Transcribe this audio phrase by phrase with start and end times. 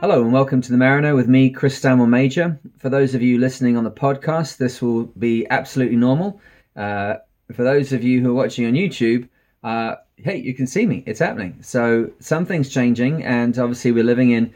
[0.00, 2.58] Hello and welcome to the Mariner with me, Chris Stanmore Major.
[2.78, 6.40] For those of you listening on the podcast, this will be absolutely normal.
[6.74, 7.16] Uh,
[7.52, 9.28] for those of you who are watching on YouTube,
[9.62, 11.04] uh, hey, you can see me.
[11.04, 11.58] It's happening.
[11.60, 14.54] So something's changing, and obviously we're living in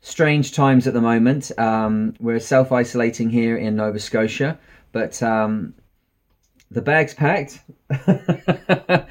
[0.00, 1.50] strange times at the moment.
[1.58, 4.60] Um, we're self isolating here in Nova Scotia,
[4.92, 5.74] but um,
[6.70, 7.64] the bag's packed.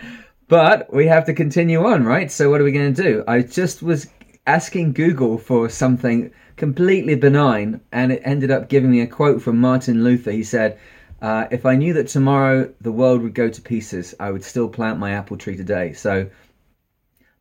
[0.47, 2.31] but we have to continue on, right?
[2.31, 3.25] So what are we going to do?
[3.27, 4.07] I just was
[4.45, 9.57] asking Google for something completely benign, and it ended up giving me a quote from
[9.57, 10.31] Martin Luther.
[10.31, 10.77] He said,
[11.21, 14.67] uh, "If I knew that tomorrow the world would go to pieces, I would still
[14.69, 16.29] plant my apple tree today." So.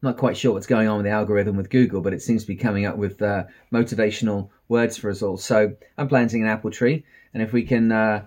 [0.04, 2.42] I'm not quite sure what's going on with the algorithm with Google, but it seems
[2.42, 5.36] to be coming up with uh, motivational words for us all.
[5.36, 8.26] So I'm planting an apple tree, and if we can uh,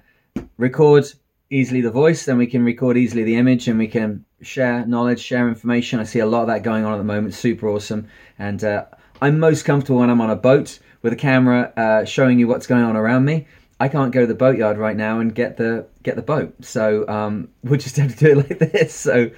[0.58, 1.06] record
[1.50, 5.20] easily the voice, then we can record easily the image, and we can share knowledge,
[5.20, 6.00] share information.
[6.00, 7.34] I see a lot of that going on at the moment.
[7.34, 8.08] Super awesome.
[8.38, 8.86] And uh,
[9.22, 12.68] I'm most comfortable when I'm on a boat with a camera uh, showing you what's
[12.68, 13.48] going on around me.
[13.80, 17.08] I can't go to the boatyard right now and get the get the boat, so
[17.08, 18.96] um, we'll just have to do it like this.
[18.96, 19.30] So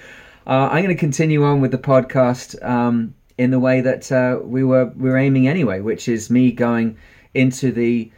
[0.46, 4.40] uh, I'm going to continue on with the podcast um, in the way that uh,
[4.44, 6.98] we were we were aiming anyway, which is me going
[7.34, 8.12] into the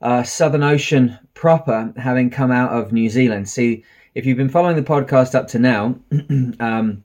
[0.00, 3.48] uh, Southern Ocean proper, having come out of New Zealand.
[3.48, 3.84] See,
[4.18, 5.94] if you've been following the podcast up to now,
[6.58, 7.04] um,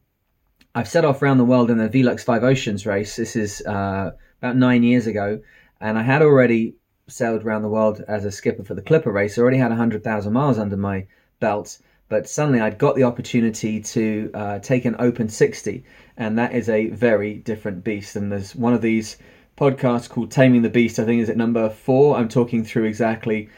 [0.73, 3.15] I've set off around the world in the Velux Five Oceans race.
[3.15, 5.39] This is uh, about nine years ago,
[5.79, 6.73] and I had already
[7.07, 9.37] sailed around the world as a skipper for the Clipper race.
[9.37, 11.05] I already had 100,000 miles under my
[11.39, 11.77] belt,
[12.09, 15.83] but suddenly I'd got the opportunity to uh, take an Open 60,
[16.17, 18.15] and that is a very different beast.
[18.15, 19.17] And there's one of these
[19.55, 22.17] podcasts called Taming the Beast, I think is at number four.
[22.17, 23.49] I'm talking through exactly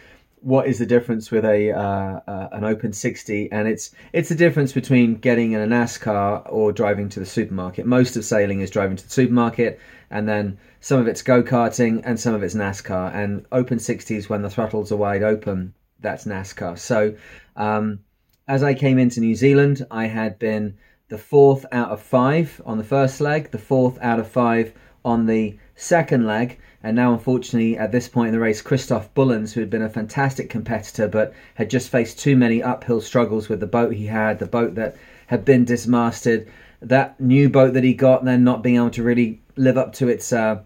[0.46, 4.36] what is the difference with a uh, uh, an open 60 and it's it's the
[4.36, 7.88] difference between getting in a NASCAR or driving to the supermarket.
[7.88, 9.80] Most of sailing is driving to the supermarket
[10.12, 13.16] and then some of it's go-karting and some of it's NASCAR.
[13.16, 16.78] And open 60s when the throttles are wide open that's NASCAR.
[16.78, 17.16] So
[17.56, 18.02] um,
[18.48, 22.78] as I came into New Zealand I had been the fourth out of five on
[22.78, 24.74] the first leg the fourth out of five
[25.04, 29.54] on the second leg and now, unfortunately, at this point in the race, Christophe Bullens,
[29.54, 33.60] who had been a fantastic competitor but had just faced too many uphill struggles with
[33.60, 36.48] the boat he had, the boat that had been dismasted,
[36.84, 40.08] that new boat that he got, then not being able to really live up to
[40.08, 40.62] its uh,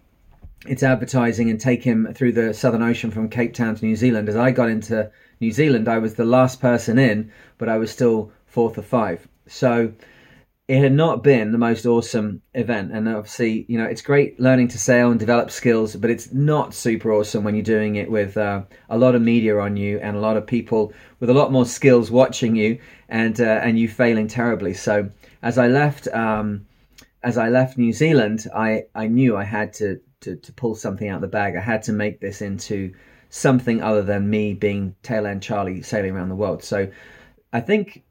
[0.67, 4.27] its advertising and take him through the Southern Ocean from Cape Town to New Zealand.
[4.27, 5.09] As I got into
[5.39, 9.25] New Zealand, I was the last person in, but I was still fourth of five.
[9.47, 9.93] So
[10.69, 12.91] it had not been the most awesome event.
[12.91, 16.75] And obviously, you know, it's great learning to sail and develop skills, but it's not
[16.75, 20.15] super awesome when you're doing it with uh, a lot of media on you and
[20.15, 22.77] a lot of people with a lot more skills watching you
[23.09, 24.75] and uh, and you failing terribly.
[24.75, 25.09] So
[25.41, 26.67] as I left, um,
[27.23, 31.09] as I left New Zealand, I, I knew I had to, to, to pull something
[31.09, 31.55] out of the bag.
[31.55, 32.93] I had to make this into
[33.31, 36.63] something other than me being tail end Charlie sailing around the world.
[36.63, 36.91] So
[37.51, 38.03] I think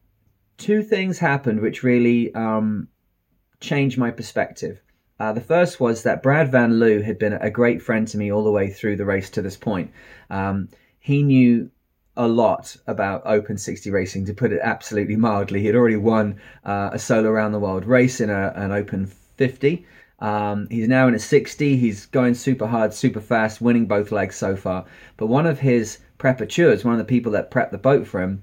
[0.58, 2.88] two things happened which really um,
[3.60, 4.80] changed my perspective.
[5.20, 8.30] Uh, the first was that Brad Van Liew had been a great friend to me
[8.30, 9.90] all the way through the race to this point.
[10.30, 10.68] Um,
[11.00, 11.70] he knew
[12.16, 15.62] a lot about Open 60 racing, to put it absolutely mildly.
[15.62, 19.86] He'd already won uh, a solo around the world race in a, an Open 50.
[20.18, 21.76] Um, he's now in a 60.
[21.76, 24.84] He's going super hard, super fast, winning both legs so far.
[25.16, 28.42] But one of his preparateurs, one of the people that prepped the boat for him,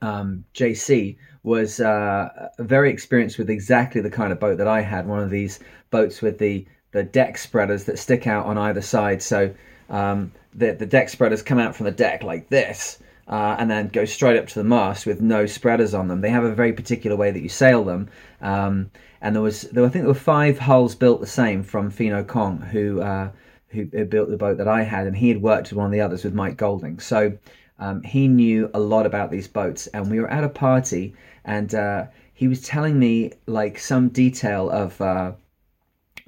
[0.00, 5.06] um, JC, was uh, very experienced with exactly the kind of boat that I had.
[5.06, 5.60] One of these
[5.90, 9.22] boats with the the deck spreaders that stick out on either side.
[9.22, 9.54] So
[9.88, 12.98] um, the the deck spreaders come out from the deck like this.
[13.28, 16.20] Uh, and then go straight up to the mast with no spreaders on them.
[16.20, 18.10] They have a very particular way that you sail them.
[18.40, 21.90] Um, and there was, there, I think there were five hulls built the same from
[21.90, 23.30] Finot-Conq, who, uh,
[23.68, 26.00] who built the boat that I had, and he had worked with one of the
[26.00, 26.98] others with Mike Golding.
[26.98, 27.38] So
[27.82, 31.14] um, he knew a lot about these boats, and we were at a party,
[31.44, 35.32] and uh, he was telling me like some detail of uh,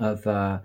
[0.00, 0.58] of uh,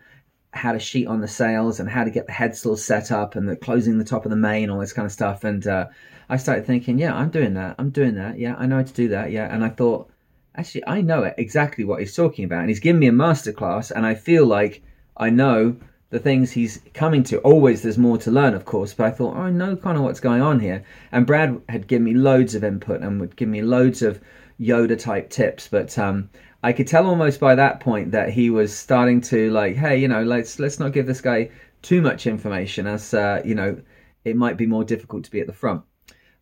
[0.51, 3.47] how to sheet on the sails and how to get the headsail set up and
[3.47, 5.43] the closing the top of the main, all this kind of stuff.
[5.43, 5.89] And uh,
[6.27, 7.75] I started thinking, yeah, I'm doing that.
[7.77, 8.39] I'm doing that.
[8.39, 9.31] Yeah, I know how to do that.
[9.31, 10.09] Yeah, and I thought,
[10.55, 13.91] actually, I know it exactly what he's talking about, and he's given me a masterclass,
[13.91, 14.81] and I feel like
[15.15, 15.75] I know
[16.09, 17.39] the things he's coming to.
[17.39, 20.03] Always there's more to learn, of course, but I thought, oh, I know kind of
[20.03, 20.83] what's going on here.
[21.11, 24.19] And Brad had given me loads of input and would give me loads of
[24.59, 26.29] Yoda type tips, but um,
[26.61, 30.07] I could tell almost by that point that he was starting to like, hey, you
[30.07, 31.49] know, let's let's not give this guy
[31.81, 33.81] too much information, as uh, you know,
[34.25, 35.83] it might be more difficult to be at the front.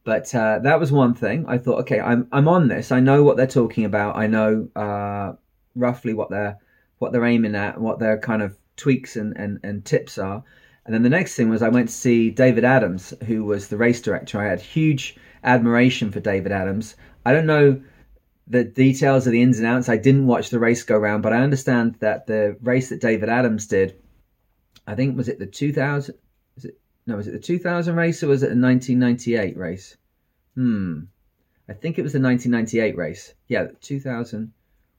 [0.03, 1.45] But uh, that was one thing.
[1.47, 2.91] I thought, okay, I'm I'm on this.
[2.91, 4.15] I know what they're talking about.
[4.15, 5.33] I know uh,
[5.75, 6.57] roughly what they're
[6.97, 10.43] what they're aiming at, what they're kind of tweaks and, and, and tips are.
[10.85, 13.77] And then the next thing was I went to see David Adams, who was the
[13.77, 14.39] race director.
[14.39, 16.95] I had huge admiration for David Adams.
[17.25, 17.81] I don't know
[18.47, 19.89] the details of the ins and outs.
[19.89, 23.27] I didn't watch the race go round, but I understand that the race that David
[23.27, 23.97] Adams did,
[24.87, 26.15] I think was it the 2000?
[26.55, 27.17] Is it no?
[27.17, 29.97] Was it the 2000 race or was it the 1998 race?
[30.55, 31.01] Hmm.
[31.69, 33.33] I think it was the 1998 race.
[33.49, 34.53] Yeah, 2000.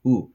[0.05, 0.31] Ooh,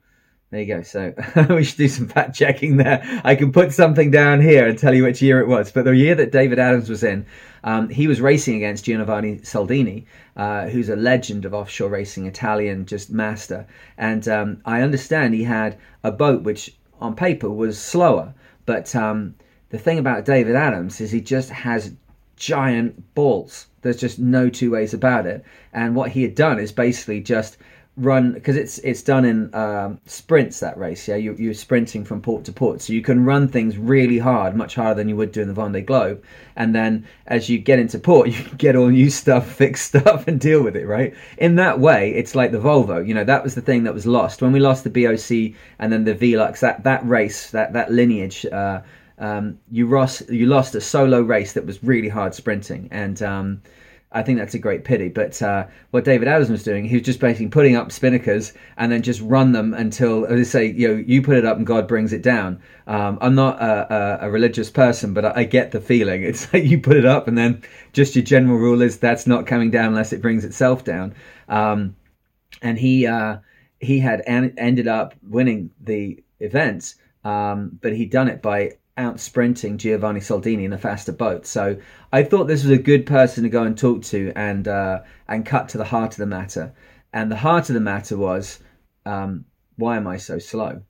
[0.54, 0.82] there you go.
[0.82, 1.12] So
[1.54, 3.02] we should do some fact checking there.
[3.24, 5.72] I can put something down here and tell you which year it was.
[5.72, 7.26] But the year that David Adams was in,
[7.64, 10.04] um, he was racing against Giovanni Soldini,
[10.36, 13.66] uh, who's a legend of offshore racing, Italian just master.
[13.98, 18.32] And um, I understand he had a boat which on paper was slower.
[18.64, 19.34] But um,
[19.70, 21.92] the thing about David Adams is he just has
[22.36, 23.66] giant balls.
[23.82, 25.44] There's just no two ways about it.
[25.72, 27.56] And what he had done is basically just
[27.96, 31.06] run because it's it's done in um, sprints that race.
[31.06, 34.56] Yeah, you, you're sprinting from port to port, so you can run things really hard,
[34.56, 36.22] much harder than you would do in the Vendée Globe.
[36.56, 40.40] And then as you get into port, you get all new stuff, fix stuff, and
[40.40, 40.86] deal with it.
[40.86, 41.14] Right.
[41.38, 43.06] In that way, it's like the Volvo.
[43.06, 45.92] You know, that was the thing that was lost when we lost the BOC and
[45.92, 46.60] then the Velux.
[46.60, 48.44] That that race, that that lineage.
[48.46, 48.82] Uh,
[49.16, 53.62] um, you lost you lost a solo race that was really hard sprinting, and um,
[54.14, 55.08] I think that's a great pity.
[55.08, 58.90] But uh, what David Adams was doing, he was just basically putting up spinnakers and
[58.90, 61.66] then just run them until, as I say, you know, you put it up and
[61.66, 62.62] God brings it down.
[62.86, 66.22] Um, I'm not a, a, a, religious person, but I, I, get the feeling.
[66.22, 67.62] It's like you put it up and then
[67.92, 71.14] just your general rule is that's not coming down unless it brings itself down.
[71.48, 71.96] Um,
[72.62, 73.38] and he uh,
[73.80, 76.94] he had an- ended up winning the event,
[77.24, 81.46] um, but he'd done it by out sprinting Giovanni Soldini in a faster boat.
[81.46, 81.76] So
[82.12, 85.44] I thought this was a good person to go and talk to and uh, and
[85.44, 86.72] cut to the heart of the matter.
[87.12, 88.60] And the heart of the matter was,
[89.06, 89.44] um,
[89.76, 90.82] why am I so slow?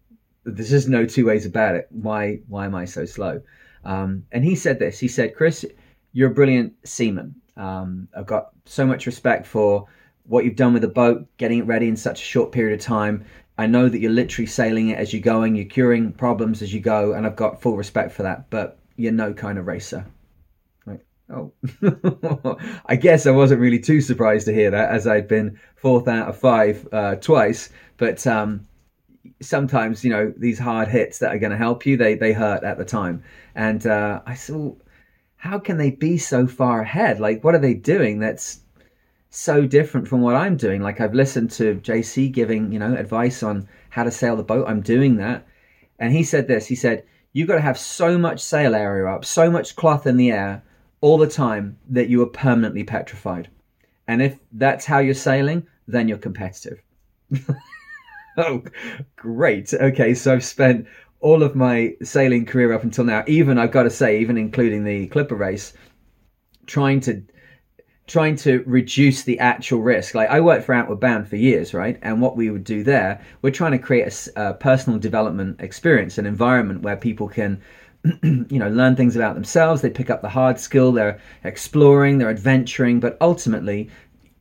[0.45, 1.87] There's just no two ways about it.
[1.91, 3.43] Why why am I so slow?
[3.85, 4.99] Um, and he said this.
[4.99, 5.65] He said, Chris,
[6.13, 7.35] you're a brilliant seaman.
[7.57, 9.87] Um, I've got so much respect for
[10.27, 12.85] what you've done with the boat, getting it ready in such a short period of
[12.85, 13.25] time.
[13.57, 16.81] I know that you're literally sailing it as you're going, you're curing problems as you
[16.81, 20.07] go, and I've got full respect for that, but you're no kind of racer.
[20.85, 21.01] Right.
[21.33, 21.53] Oh,
[22.87, 26.29] I guess I wasn't really too surprised to hear that, as I'd been fourth out
[26.29, 27.71] of five uh, twice.
[27.97, 28.67] But um,
[29.41, 32.65] sometimes, you know, these hard hits that are going to help you, they they hurt
[32.65, 33.23] at the time.
[33.55, 34.75] And uh, I saw,
[35.37, 37.21] how can they be so far ahead?
[37.21, 38.19] Like, what are they doing?
[38.19, 38.64] That's
[39.35, 40.81] so different from what I'm doing.
[40.81, 44.67] Like I've listened to JC giving, you know, advice on how to sail the boat.
[44.69, 45.47] I'm doing that.
[45.99, 49.25] And he said this, he said, you've got to have so much sail area up,
[49.25, 50.63] so much cloth in the air
[51.01, 53.49] all the time that you are permanently petrified.
[54.07, 56.81] And if that's how you're sailing, then you're competitive.
[58.37, 58.63] oh,
[59.17, 59.75] great.
[59.75, 60.87] Okay, so I've spent
[61.21, 64.85] all of my sailing career up until now, even I've got to say, even including
[64.85, 65.73] the Clipper race,
[66.67, 67.23] trying to
[68.07, 70.15] trying to reduce the actual risk.
[70.15, 71.99] Like I worked for Outward Bound for years, right?
[72.03, 76.19] And what we would do there, we're trying to create a, a personal development experience,
[76.19, 77.63] an environment where people can,
[78.23, 79.81] you know, learn things about themselves.
[79.81, 80.93] They pick up the hard skill.
[80.93, 82.19] They're exploring.
[82.19, 83.01] They're adventuring.
[83.01, 83.89] But ultimately,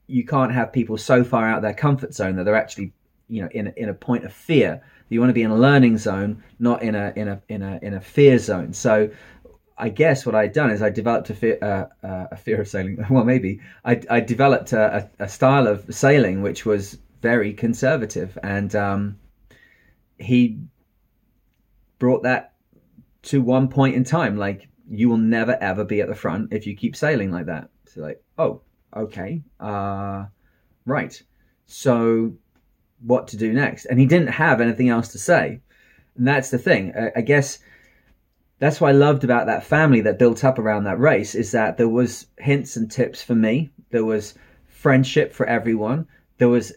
[0.08, 2.92] you can't have people so far out their comfort zone that they're actually,
[3.30, 4.82] you know, in a, in a point of fear.
[5.08, 7.80] You want to be in a learning zone, not in a in a in a
[7.84, 8.74] in a fear zone.
[8.74, 9.12] So
[9.78, 12.68] I guess what I'd done is I developed a fear, uh, uh, a fear of
[12.68, 13.04] sailing.
[13.10, 18.76] Well, maybe I, I developed a, a, style of sailing which was very conservative, and
[18.76, 19.20] um,
[20.20, 20.60] he
[21.98, 22.54] brought that
[23.24, 24.38] to one point in time.
[24.38, 27.70] Like you will never ever be at the front if you keep sailing like that.
[27.86, 28.62] So like, oh,
[28.96, 30.26] okay, uh,
[30.86, 31.22] right.
[31.66, 32.36] So
[33.00, 33.86] what to do next?
[33.86, 35.62] And he didn't have anything else to say,
[36.16, 36.94] and that's the thing.
[36.96, 37.60] I, I guess
[38.64, 41.76] that's what I loved about that family that built up around that race is that
[41.76, 43.70] there was hints and tips for me.
[43.90, 44.36] There was
[44.68, 46.08] friendship for everyone.
[46.38, 46.72] There was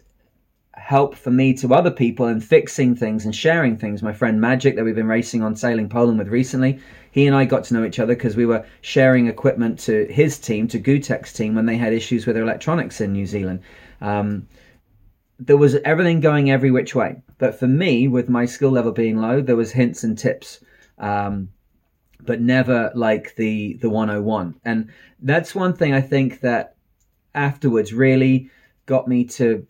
[0.73, 4.03] help for me to other people in fixing things and sharing things.
[4.03, 6.77] My friend Magic that we've been racing on Sailing Poland with recently,
[7.11, 10.37] he and I got to know each other because we were sharing equipment to his
[10.39, 13.61] team, to Gutek's team when they had issues with their electronics in New Zealand.
[14.01, 14.49] Um,
[15.39, 17.21] there was everything going every which way.
[17.37, 20.59] But for me, with my skill level being low, there was hints and tips.
[20.97, 21.47] Um,
[22.19, 24.89] but never like the the 101 and
[25.21, 26.75] that's one thing i think that
[27.33, 28.49] afterwards really
[28.85, 29.65] got me to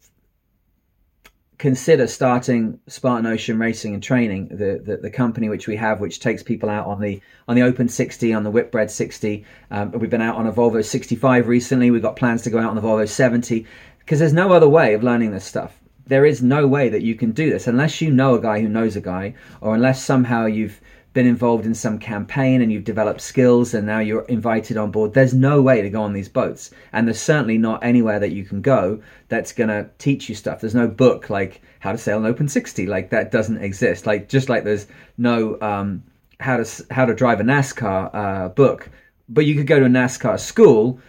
[1.58, 6.20] consider starting Spartan Ocean Racing and Training, the, the, the company which we have, which
[6.20, 9.46] takes people out on the on the Open 60, on the Whitbread 60.
[9.72, 11.90] Um, we've been out on a Volvo 65 recently.
[11.92, 13.66] We've got plans to go out on the Volvo 70
[14.00, 15.80] because there's no other way of learning this stuff.
[16.06, 18.70] There is no way that you can do this unless you know a guy who
[18.70, 20.80] knows a guy, or unless somehow you've
[21.18, 25.16] been involved in some campaign and you've developed skills and now you're invited on board,
[25.16, 26.70] there's no way to go on these boats.
[26.94, 30.62] And there's certainly not anywhere that you can go that's going to teach you stuff.
[30.62, 32.86] There's no book like how to sail an open 60.
[32.86, 34.06] Like that doesn't exist.
[34.06, 34.86] Like just like there's
[35.18, 36.04] no um,
[36.40, 38.88] how to how to drive a NASCAR uh, book,
[39.28, 41.00] but you could go to a NASCAR school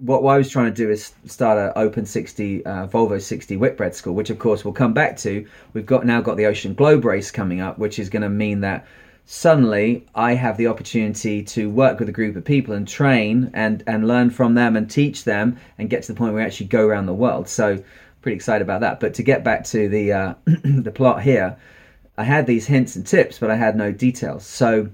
[0.00, 3.94] what, I was trying to do is start an Open 60 uh, Volvo 60 Whitbread
[3.94, 5.46] school, which of course we'll come back to.
[5.72, 8.60] We've got now got the Ocean Globe race coming up, which is going to mean
[8.60, 8.86] that
[9.26, 13.82] suddenly I have the opportunity to work with a group of people and train and
[13.86, 16.66] and learn from them and teach them and get to the point where we actually
[16.66, 17.48] go around the world.
[17.48, 17.82] So
[18.20, 19.00] pretty excited about that.
[19.00, 21.56] But to get back to the uh, the plot here,
[22.16, 24.46] I had these hints and tips, but I had no details.
[24.46, 24.88] So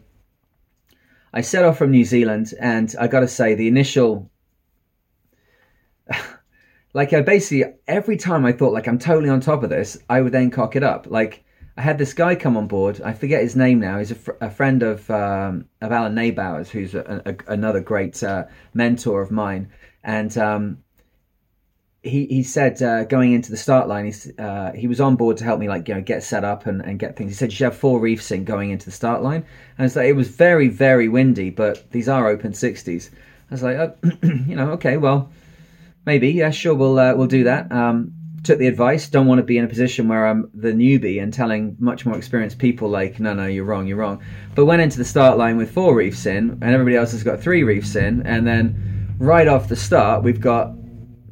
[1.32, 4.30] I set off from New Zealand, and I got to say the initial
[6.92, 10.20] like I basically every time I thought like I'm totally on top of this, I
[10.20, 11.06] would then cock it up.
[11.08, 11.44] Like
[11.76, 13.00] I had this guy come on board.
[13.00, 13.98] I forget his name now.
[13.98, 18.22] He's a, fr- a friend of um, of Alan Nebauer's, who's a, a, another great
[18.22, 19.70] uh, mentor of mine.
[20.04, 20.78] And um,
[22.02, 25.36] he he said uh, going into the start line, he's, uh, he was on board
[25.38, 27.30] to help me like you know get set up and, and get things.
[27.30, 29.44] He said you should have four reefs in going into the start line,
[29.78, 33.10] and like it was very very windy, but these are open sixties.
[33.50, 35.30] I was like, oh, you know, okay, well
[36.06, 37.70] Maybe, yeah, sure, we'll uh, we'll do that.
[37.70, 39.08] Um, took the advice.
[39.08, 42.16] Don't want to be in a position where I'm the newbie and telling much more
[42.16, 44.22] experienced people like, no, no, you're wrong, you're wrong.
[44.54, 47.40] But went into the start line with four reefs in, and everybody else has got
[47.40, 50.74] three reefs in, and then right off the start, we've got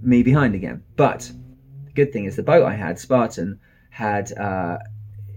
[0.03, 0.83] me behind again.
[0.97, 1.31] But
[1.87, 3.59] the good thing is the boat I had, Spartan,
[3.91, 4.79] had uh,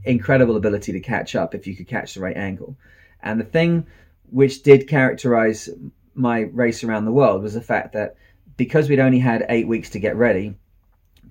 [0.04, 2.78] incredible ability to catch up if you could catch the right angle.
[3.24, 3.88] And the thing
[4.30, 5.70] which did characterize
[6.13, 8.16] my race around the world was the fact that
[8.58, 10.56] because we'd only had eight weeks to get ready,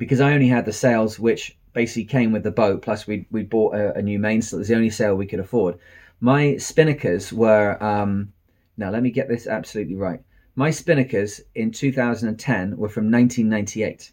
[0.01, 3.43] because I only had the sails which basically came with the boat, plus we we
[3.43, 4.57] bought a, a, new mainsail.
[4.57, 5.79] It was the only sail we could afford.
[6.21, 8.33] My spinnakers were um,
[8.79, 10.23] now let me get this absolutely right.
[10.57, 14.11] My spinnakers in 2010 were from 1998,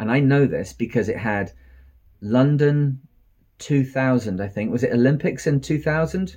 [0.00, 1.52] and I know this because it had
[2.20, 3.00] London
[3.60, 4.40] 2000.
[4.40, 6.36] I think was it Olympics in 2000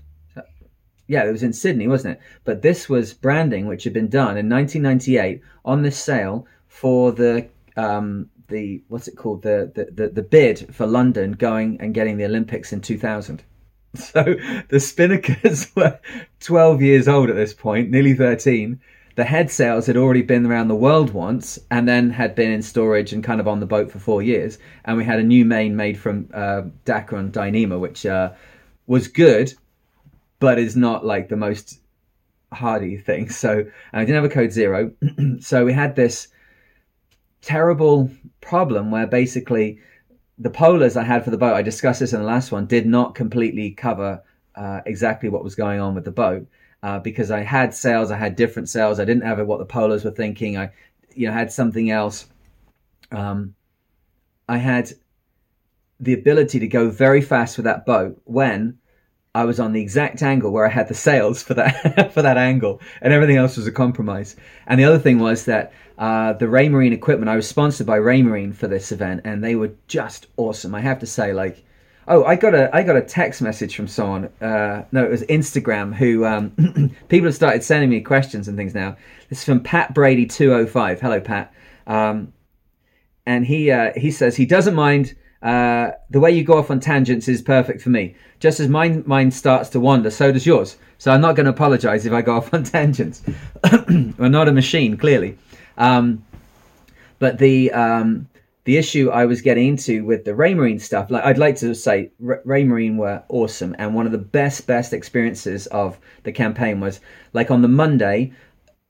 [1.05, 2.21] yeah, it was in Sydney, wasn't it?
[2.45, 7.49] But this was branding which had been done in 1998 on this sale for the
[7.75, 12.17] um, the what's it called the, the the the bid for London going and getting
[12.17, 13.43] the Olympics in 2000.
[13.95, 15.99] So the spinnakers were
[16.39, 18.79] 12 years old at this point, nearly 13.
[19.15, 22.63] The head sails had already been around the world once and then had been in
[22.63, 24.57] storage and kind of on the boat for four years.
[24.83, 28.31] And we had a new main made from uh, Dacron Dyneema, which uh,
[28.87, 29.53] was good,
[30.39, 31.79] but is not like the most
[32.51, 33.29] hardy thing.
[33.29, 34.91] So I didn't have a code zero.
[35.39, 36.29] so we had this
[37.43, 38.09] terrible
[38.41, 39.79] problem where basically
[40.39, 42.85] the polars I had for the boat, I discussed this in the last one, did
[42.87, 44.23] not completely cover
[44.55, 46.47] uh, exactly what was going on with the boat.
[46.81, 48.99] Uh, because I had sails, I had different sails.
[48.99, 50.57] I didn't have what the polars were thinking.
[50.57, 50.71] I,
[51.15, 52.27] you know, had something else.
[53.11, 53.55] Um,
[54.49, 54.91] I had
[55.99, 58.79] the ability to go very fast with that boat when
[59.35, 62.37] I was on the exact angle where I had the sails for that for that
[62.37, 64.35] angle, and everything else was a compromise.
[64.67, 67.29] And the other thing was that uh, the Raymarine equipment.
[67.29, 70.73] I was sponsored by Raymarine for this event, and they were just awesome.
[70.73, 71.63] I have to say, like,
[72.07, 74.25] oh, I got a I got a text message from someone.
[74.41, 75.93] Uh, no, it was Instagram.
[75.93, 76.49] Who um,
[77.09, 78.97] people have started sending me questions and things now.
[79.29, 80.99] This is from Pat Brady two oh five.
[80.99, 81.53] Hello, Pat.
[81.87, 82.33] Um,
[83.25, 86.79] and he uh, he says he doesn't mind uh, the way you go off on
[86.79, 88.15] tangents is perfect for me.
[88.39, 90.77] Just as my mind starts to wander, so does yours.
[90.97, 93.21] So I'm not going to apologize if I go off on tangents.
[93.63, 95.37] I'm not a machine, clearly.
[95.77, 96.25] Um,
[97.19, 98.27] but the um,
[98.65, 102.11] the issue I was getting into with the Raymarine stuff, like I'd like to say,
[102.21, 106.99] Raymarine were awesome, and one of the best best experiences of the campaign was
[107.33, 108.33] like on the Monday.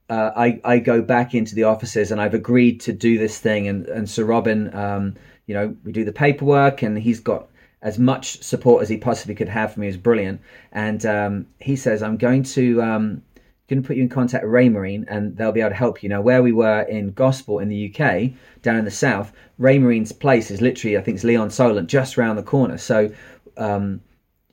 [0.09, 3.69] Uh, I, I go back into the offices and I've agreed to do this thing
[3.69, 7.49] and, and Sir Robin um, you know, we do the paperwork, and he's got
[7.81, 9.87] as much support as he possibly could have for me.
[9.87, 13.21] Is brilliant, and um, he says I'm going to um,
[13.69, 16.09] going to put you in contact with Raymarine, and they'll be able to help you.
[16.09, 20.51] Now, where we were in Gosport in the UK, down in the south, Raymarine's place
[20.51, 22.77] is literally, I think it's Lee-on-Solent, just around the corner.
[22.77, 23.11] So.
[23.57, 24.01] Um,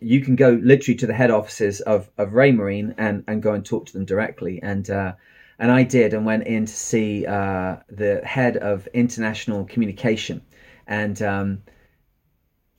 [0.03, 3.63] you can go literally to the head offices of, of Raymarine and, and go and
[3.63, 4.59] talk to them directly.
[4.63, 5.13] And uh,
[5.59, 10.41] and I did and went in to see uh, the head of international communication
[10.87, 11.63] and um,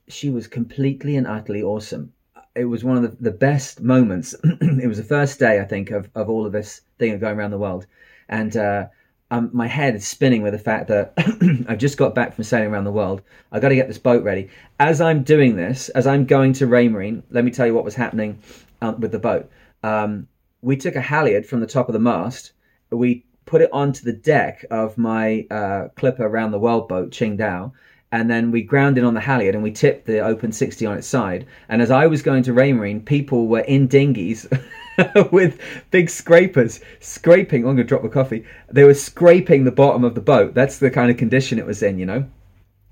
[0.08, 2.12] she was completely and utterly awesome.
[2.54, 4.34] It was one of the, the best moments.
[4.44, 7.38] it was the first day, I think, of, of all of this thing of going
[7.38, 7.86] around the world,
[8.28, 8.86] and uh,
[9.30, 11.14] um, my head is spinning with the fact that
[11.68, 13.22] I've just got back from sailing around the world.
[13.50, 14.50] I've got to get this boat ready.
[14.78, 17.94] As I'm doing this, as I'm going to Raymarine, let me tell you what was
[17.94, 18.38] happening
[18.82, 19.50] um, with the boat.
[19.82, 20.28] Um,
[20.60, 22.52] we took a halyard from the top of the mast.
[22.90, 27.72] We put it onto the deck of my uh, clipper around the world boat, Qingdao,
[28.12, 31.06] and then we grounded on the halyard and we tipped the open 60 on its
[31.06, 31.46] side.
[31.70, 34.46] And as I was going to Raymarine, people were in dinghies
[35.32, 35.58] with
[35.90, 37.64] big scrapers scraping.
[37.64, 38.44] Oh, I'm going to drop the coffee.
[38.70, 40.52] They were scraping the bottom of the boat.
[40.52, 42.26] That's the kind of condition it was in, you know.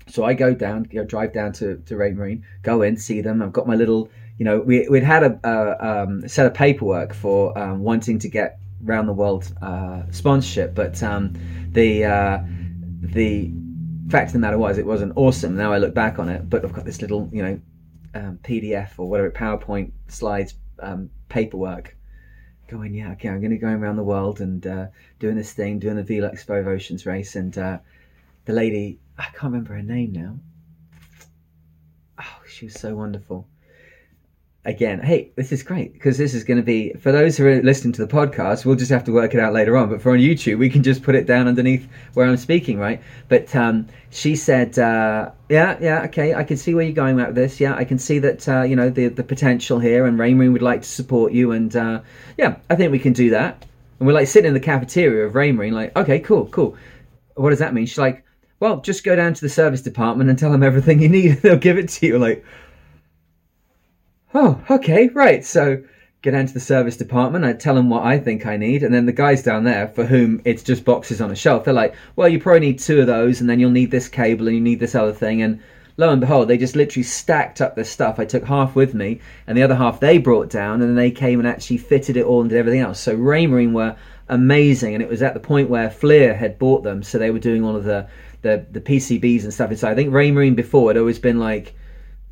[0.07, 3.41] So I go down, you know, drive down to to Raymarine, go in, see them.
[3.41, 4.09] I've got my little,
[4.39, 8.27] you know, we we'd had a, a um, set of paperwork for um, wanting to
[8.27, 11.33] get round the world uh, sponsorship, but um,
[11.71, 12.39] the uh,
[13.01, 13.51] the
[14.09, 15.55] fact of the matter was, it wasn't awesome.
[15.55, 17.59] Now I look back on it, but I've got this little, you know,
[18.13, 21.95] um, PDF or whatever PowerPoint slides um, paperwork
[22.67, 22.93] going.
[22.93, 24.87] Yeah, okay, I'm going to go around the world and uh,
[25.19, 27.79] doing this thing, doing the Velux Five Oceans race, and uh,
[28.45, 30.39] the lady, I can't remember her name now.
[32.19, 33.47] Oh, she was so wonderful
[34.63, 37.61] again, hey, this is great because this is going to be for those who are
[37.63, 38.65] listening to the podcast.
[38.65, 39.89] We'll just have to work it out later on.
[39.89, 43.01] But for on YouTube, we can just put it down underneath where I'm speaking, right?
[43.27, 47.35] But um, she said, uh, "Yeah, yeah, okay, I can see where you're going with
[47.35, 47.59] this.
[47.59, 50.61] Yeah, I can see that uh, you know the the potential here, and Raymarine would
[50.61, 52.01] like to support you, and uh,
[52.37, 53.65] yeah, I think we can do that."
[53.99, 56.75] And we're like sitting in the cafeteria of Raymarine, like, "Okay, cool, cool.
[57.35, 58.23] What does that mean?" She's like,
[58.59, 61.37] "Well, just go down to the service department and tell them everything you need.
[61.41, 62.45] They'll give it to you." Like
[64.33, 65.43] oh, okay, right.
[65.43, 65.83] So
[66.21, 67.45] get into the service department.
[67.45, 70.05] I tell them what I think I need, and then the guys down there for
[70.05, 73.07] whom it's just boxes on a shelf, they're like, well, you probably need two of
[73.07, 75.59] those, and then you'll need this cable, and you need this other thing, and
[75.97, 78.19] lo and behold, they just literally stacked up this stuff.
[78.19, 81.11] I took half with me, and the other half they brought down, and then they
[81.11, 82.99] came and actually fitted it all and did everything else.
[82.99, 83.95] So Raymarine were
[84.29, 87.39] amazing, and it was at the point where FLIR had bought them, so they were
[87.39, 88.07] doing all of the
[88.43, 89.91] the, the PCBs and stuff inside.
[89.91, 91.75] I think Raymarine before had always been like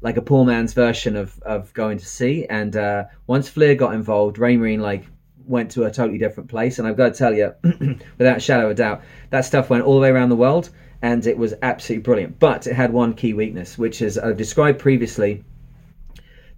[0.01, 2.45] like a poor man's version of of going to sea.
[2.49, 5.05] And uh, once FLIR got involved, Raymarine like
[5.45, 6.79] went to a totally different place.
[6.79, 7.53] And I've got to tell you,
[8.17, 10.69] without shadow of doubt, that stuff went all the way around the world,
[11.01, 12.39] and it was absolutely brilliant.
[12.39, 15.43] But it had one key weakness, which is I've described previously.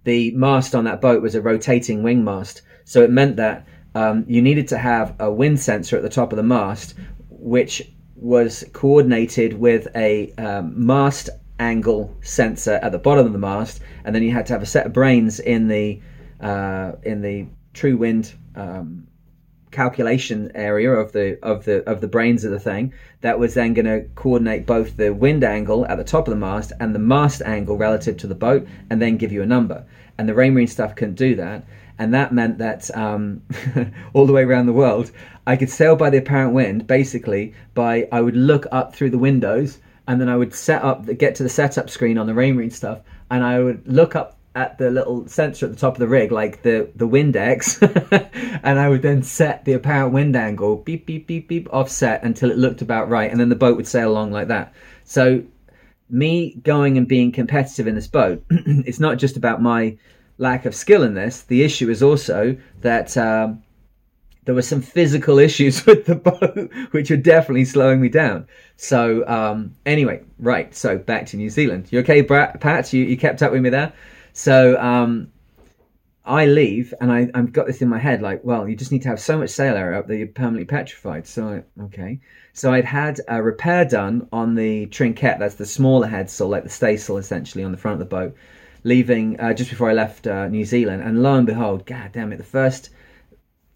[0.04, 4.24] The mast on that boat was a rotating wing mast, so it meant that um,
[4.26, 6.94] you needed to have a wind sensor at the top of the mast,
[7.28, 11.28] which was coordinated with a um, mast
[11.62, 14.66] angle sensor at the bottom of the mast, and then you had to have a
[14.66, 16.00] set of brains in the
[16.40, 19.06] uh, in the true wind um,
[19.70, 23.72] calculation area of the of the of the brains of the thing that was then
[23.74, 26.98] going to coordinate both the wind angle at the top of the mast and the
[26.98, 29.84] mast angle relative to the boat and then give you a number.
[30.18, 31.64] And the Raymarine stuff couldn't do that.
[31.98, 33.42] And that meant that um,
[34.12, 35.10] all the way around the world
[35.46, 39.18] I could sail by the apparent wind basically by I would look up through the
[39.18, 42.72] windows and then I would set up, get to the setup screen on the Raymarine
[42.72, 46.08] stuff, and I would look up at the little sensor at the top of the
[46.08, 47.80] rig, like the the Windex,
[48.62, 52.50] and I would then set the apparent wind angle, beep beep beep beep, offset until
[52.50, 54.74] it looked about right, and then the boat would sail along like that.
[55.04, 55.42] So,
[56.10, 59.96] me going and being competitive in this boat, it's not just about my
[60.38, 61.42] lack of skill in this.
[61.42, 63.16] The issue is also that.
[63.16, 63.62] Um,
[64.44, 68.46] there were some physical issues with the boat, which were definitely slowing me down.
[68.76, 70.74] So, um, anyway, right.
[70.74, 71.88] So back to New Zealand.
[71.90, 72.92] You okay, Pat?
[72.92, 73.92] You, you kept up with me there.
[74.32, 75.28] So, um,
[76.24, 79.02] I leave and I, I've got this in my head like, well, you just need
[79.02, 81.26] to have so much sail area up that you're permanently petrified.
[81.26, 82.20] So, I, okay.
[82.52, 85.36] So I'd had a repair done on the trinquet.
[85.38, 88.36] That's the smaller headsail, like the staysail essentially on the front of the boat,
[88.84, 91.02] leaving uh, just before I left uh, New Zealand.
[91.02, 92.90] And lo and behold, god damn it, the first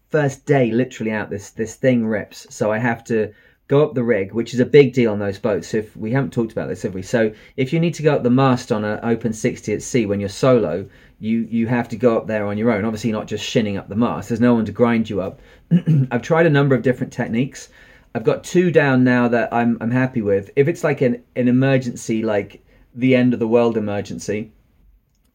[0.09, 3.33] first day literally out this this thing rips so i have to
[3.67, 6.31] go up the rig which is a big deal on those boats if we haven't
[6.31, 7.01] talked about this have we?
[7.01, 10.05] So if you need to go up the mast on an open 60 at sea
[10.05, 10.87] when you're solo
[11.19, 12.85] you you have to go up there on your own.
[12.85, 14.29] Obviously not just shinning up the mast.
[14.29, 15.39] There's no one to grind you up.
[16.11, 17.69] I've tried a number of different techniques.
[18.13, 20.49] I've got two down now that i'm i'm happy with.
[20.55, 22.63] If it's like an, an emergency like
[22.95, 24.51] the end of the world emergency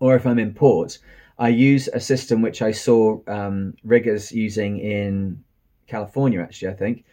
[0.01, 0.99] or if i'm in port
[1.39, 5.43] I use a system which I saw um, riggers using in
[5.87, 7.05] California, actually, I think.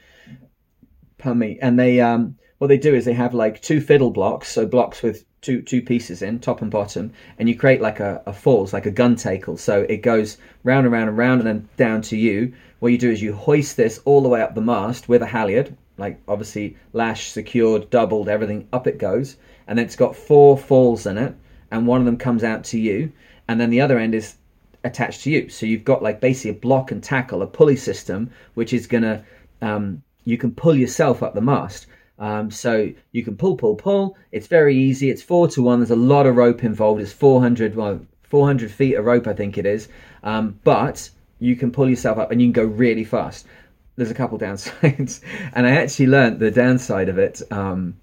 [1.18, 1.60] Pardon me.
[1.62, 5.02] And they, um, what they do is they have like two fiddle blocks, so blocks
[5.02, 8.74] with two two pieces in, top and bottom, and you create like a, a falls,
[8.74, 9.58] like a gun tackle.
[9.58, 12.54] So it goes round and round and round and then down to you.
[12.80, 15.26] What you do is you hoist this all the way up the mast with a
[15.28, 19.38] halyard, like obviously lash, secured, doubled, everything, up it goes.
[19.68, 21.36] And then it's got four falls in it,
[21.72, 23.12] and one of them comes out to you
[23.50, 24.36] and then the other end is
[24.84, 25.50] attached to you.
[25.50, 29.26] So you've got like basically a block and tackle, a pulley system, which is to
[29.60, 31.88] um, you can pull yourself up the mast.
[32.20, 34.16] Um, so you can pull, pull, pull.
[34.32, 35.10] It's very easy.
[35.10, 35.80] It's four to one.
[35.80, 37.02] There's a lot of rope involved.
[37.02, 39.88] It's 400, well, 400 feet of rope, I think it is.
[40.22, 41.10] Um, but
[41.40, 43.48] you can pull yourself up and you can go really fast.
[43.96, 45.22] There's a couple downsides,
[45.54, 47.98] and I actually learned the downside of it um,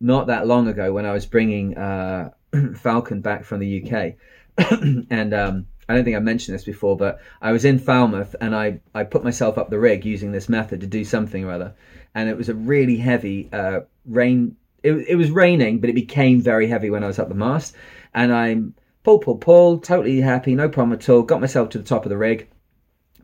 [0.00, 2.30] not that long ago when I was bringing uh,
[2.74, 4.14] Falcon back from the UK,
[5.10, 8.54] and um, I don't think I mentioned this before, but I was in Falmouth and
[8.54, 11.74] I, I put myself up the rig using this method to do something or other.
[12.14, 14.56] And it was a really heavy uh, rain.
[14.82, 17.74] It, it was raining, but it became very heavy when I was up the mast.
[18.14, 18.74] And I'm
[19.06, 21.22] pull, pull, pull, totally happy, no problem at all.
[21.22, 22.48] Got myself to the top of the rig.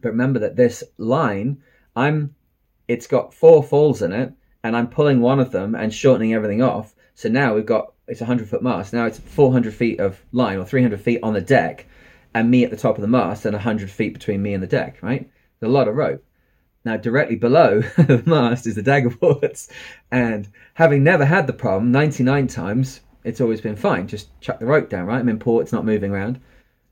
[0.00, 1.62] But remember that this line,
[1.96, 2.36] I'm,
[2.86, 6.62] it's got four falls in it, and I'm pulling one of them and shortening everything
[6.62, 6.94] off.
[7.14, 8.92] So now we've got it's a hundred foot mast.
[8.92, 11.86] Now it's 400 feet of line or 300 feet on the deck
[12.34, 14.66] and me at the top of the mast and 100 feet between me and the
[14.66, 15.28] deck, right?
[15.60, 16.24] A lot of rope.
[16.84, 19.68] Now, directly below the mast is the dagger boards.
[20.10, 24.08] And having never had the problem, 99 times, it's always been fine.
[24.08, 25.20] Just chuck the rope down, right?
[25.20, 26.40] I'm in port, it's not moving around.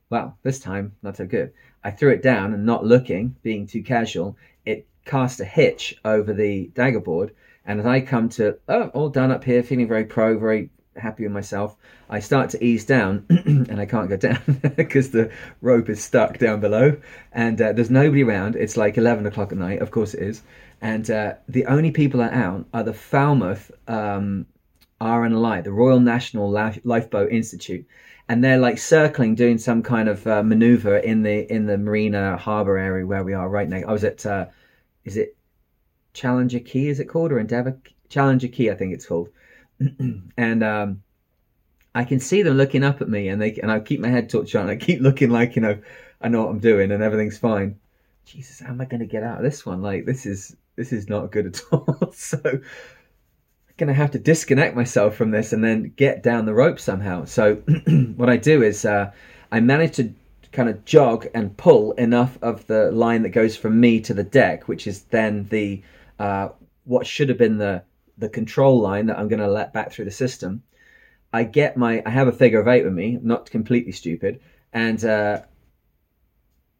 [0.08, 1.52] Well, this time, not so good.
[1.82, 6.32] I threw it down and not looking, being too casual, it cast a hitch over
[6.32, 7.34] the dagger board.
[7.70, 11.22] And as I come to, oh, all done up here, feeling very pro, very happy
[11.22, 11.76] with myself.
[12.08, 14.42] I start to ease down and I can't go down
[14.76, 15.30] because the
[15.60, 16.96] rope is stuck down below
[17.30, 18.56] and uh, there's nobody around.
[18.56, 20.42] It's like 11 o'clock at night, of course it is.
[20.80, 24.46] And uh, the only people that are out are the Falmouth um,
[25.00, 27.86] RNLI, the Royal National Lifeboat Institute.
[28.28, 32.36] And they're like circling, doing some kind of uh, maneuver in the in the Marina
[32.36, 33.82] Harbour area where we are right now.
[33.86, 34.46] I was at, uh,
[35.04, 35.36] is it
[36.12, 36.88] Challenger Quay?
[36.88, 38.70] Is it called or Endeavour Challenger Quay?
[38.70, 39.28] I think it's called
[40.36, 41.02] and um,
[41.94, 44.28] I can see them looking up at me, and they and I keep my head
[44.28, 44.68] touched on.
[44.68, 45.78] I keep looking like you know
[46.20, 47.78] I know what I'm doing, and everything's fine.
[48.24, 49.82] Jesus, how am I going to get out of this one?
[49.82, 52.12] Like this is this is not good at all.
[52.12, 52.62] so I'm
[53.76, 57.24] going to have to disconnect myself from this and then get down the rope somehow.
[57.24, 57.56] So
[58.16, 59.10] what I do is uh,
[59.50, 60.14] I manage to
[60.52, 64.24] kind of jog and pull enough of the line that goes from me to the
[64.24, 65.82] deck, which is then the
[66.20, 66.50] uh,
[66.84, 67.82] what should have been the
[68.20, 70.62] the control line that I'm going to let back through the system,
[71.32, 74.40] I get my, I have a figure of eight with me, not completely stupid.
[74.74, 75.42] And, uh,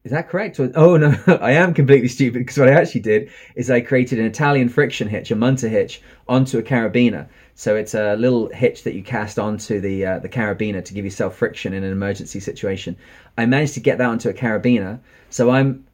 [0.04, 0.60] is that correct?
[0.60, 4.18] Or, oh no, I am completely stupid because what I actually did is I created
[4.18, 7.28] an Italian friction hitch, a Munter hitch, onto a carabiner.
[7.54, 11.04] So it's a little hitch that you cast onto the uh, the carabiner to give
[11.04, 12.96] yourself friction in an emergency situation.
[13.36, 15.84] I managed to get that onto a carabiner, so I'm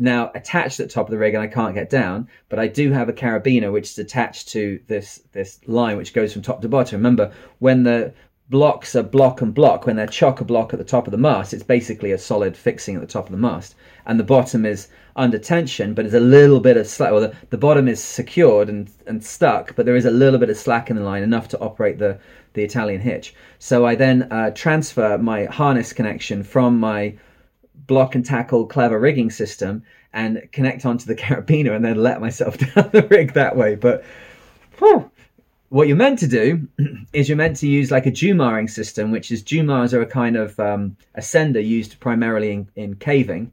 [0.00, 2.66] now attached at the top of the rig and I can't get down, but I
[2.66, 6.62] do have a carabiner which is attached to this this line which goes from top
[6.62, 6.98] to bottom.
[6.98, 8.12] Remember, when the
[8.50, 11.18] blocks are block and block, when they're chock a block at the top of the
[11.18, 13.76] mast, it's basically a solid fixing at the top of the mast.
[14.06, 17.12] And the bottom is under tension, but there's a little bit of slack.
[17.12, 20.50] Well, the, the bottom is secured and, and stuck, but there is a little bit
[20.50, 22.18] of slack in the line, enough to operate the,
[22.54, 23.34] the Italian hitch.
[23.60, 27.14] So I then uh, transfer my harness connection from my
[27.86, 32.58] block and tackle clever rigging system and connect onto the carabiner and then let myself
[32.74, 33.74] down the rig that way.
[33.74, 34.04] But
[34.78, 35.10] whew,
[35.68, 36.68] what you're meant to do
[37.12, 40.36] is you're meant to use like a Jumaring system, which is Jumars are a kind
[40.36, 43.52] of um, ascender used primarily in, in caving,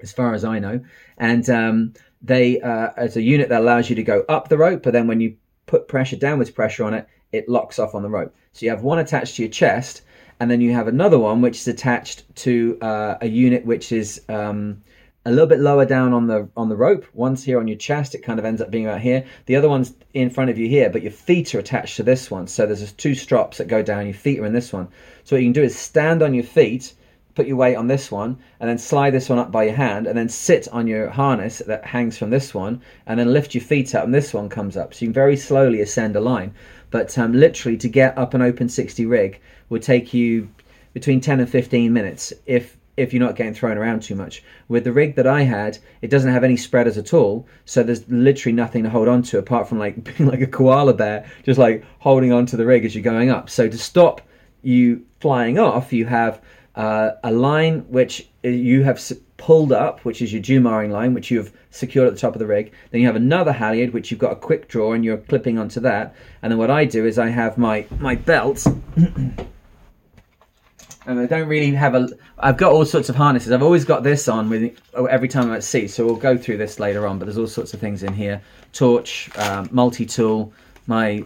[0.00, 0.80] as far as I know.
[1.18, 4.82] And um, they, uh, as a unit that allows you to go up the rope,
[4.82, 8.08] but then when you put pressure, downwards pressure on it, it locks off on the
[8.08, 8.34] rope.
[8.52, 10.02] So you have one attached to your chest
[10.40, 14.22] and then you have another one which is attached to uh, a unit which is
[14.28, 14.82] um,
[15.26, 17.06] a little bit lower down on the on the rope.
[17.14, 19.24] One's here on your chest; it kind of ends up being right here.
[19.46, 22.30] The other one's in front of you here, but your feet are attached to this
[22.30, 22.46] one.
[22.46, 24.06] So there's two strops that go down.
[24.06, 24.88] Your feet are in this one.
[25.24, 26.92] So what you can do is stand on your feet,
[27.34, 30.06] put your weight on this one, and then slide this one up by your hand,
[30.06, 33.62] and then sit on your harness that hangs from this one, and then lift your
[33.62, 34.94] feet up, and this one comes up.
[34.94, 36.54] So you can very slowly ascend a line.
[36.90, 40.48] But um, literally, to get up an open 60 rig would take you
[40.92, 44.44] between 10 and 15 minutes if if you're not getting thrown around too much.
[44.68, 48.08] With the rig that I had, it doesn't have any spreaders at all, so there's
[48.08, 51.58] literally nothing to hold on to apart from like being like a koala bear, just
[51.58, 53.50] like holding on to the rig as you're going up.
[53.50, 54.20] So to stop
[54.62, 56.40] you flying off, you have
[56.76, 59.00] uh, a line which you have
[59.36, 62.38] pulled up, which is your Jumaring line, which you have secured at the top of
[62.38, 62.72] the rig.
[62.90, 65.80] Then you have another halyard, which you've got a quick draw, and you're clipping onto
[65.80, 66.14] that.
[66.42, 68.66] And then what I do is I have my my belt.
[68.96, 72.08] and I don't really have a.
[72.38, 73.52] I've got all sorts of harnesses.
[73.52, 74.76] I've always got this on with
[75.08, 75.88] every time I'm at sea.
[75.88, 77.18] So we'll go through this later on.
[77.18, 80.52] But there's all sorts of things in here: torch, um, multi-tool,
[80.86, 81.24] my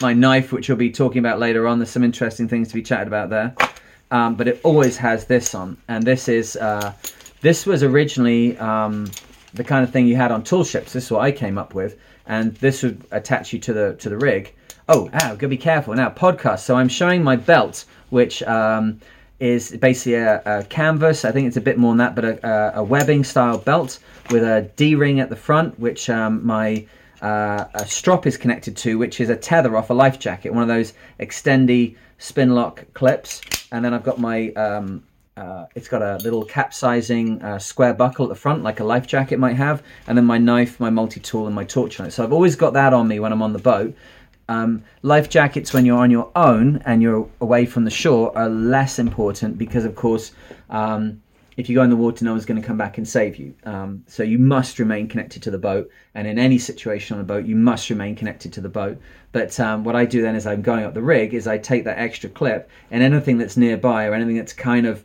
[0.00, 1.78] my knife, which we'll be talking about later on.
[1.78, 3.54] There's some interesting things to be chatted about there.
[4.10, 6.94] Um, but it always has this on, and this is uh,
[7.40, 9.10] this was originally um,
[9.54, 10.92] the kind of thing you had on tool ships.
[10.92, 14.08] This is what I came up with, and this would attach you to the to
[14.08, 14.54] the rig.
[14.88, 16.08] Oh, ah, gotta be careful now.
[16.08, 16.60] Podcast.
[16.60, 19.00] So I'm showing my belt, which um,
[19.38, 21.26] is basically a, a, canvas.
[21.26, 23.98] I think it's a bit more than that, but a, a webbing style belt
[24.30, 26.86] with a D ring at the front, which um, my
[27.20, 30.62] uh, a strop is connected to, which is a tether off a life jacket, one
[30.62, 33.40] of those extendy spin lock clips.
[33.72, 35.04] And then I've got my, um,
[35.36, 39.06] uh, it's got a little capsizing uh, square buckle at the front, like a life
[39.06, 39.82] jacket might have.
[40.06, 42.12] And then my knife, my multi tool, and my torch on it.
[42.12, 43.94] So I've always got that on me when I'm on the boat.
[44.48, 48.48] Um, life jackets, when you're on your own and you're away from the shore, are
[48.48, 50.32] less important because, of course,
[50.70, 51.22] um,
[51.58, 53.52] if you go in the water, no one's going to come back and save you.
[53.64, 55.90] Um, so you must remain connected to the boat.
[56.14, 58.96] And in any situation on a boat, you must remain connected to the boat.
[59.32, 61.82] But um, what I do then is I'm going up the rig is I take
[61.82, 65.04] that extra clip and anything that's nearby or anything that's kind of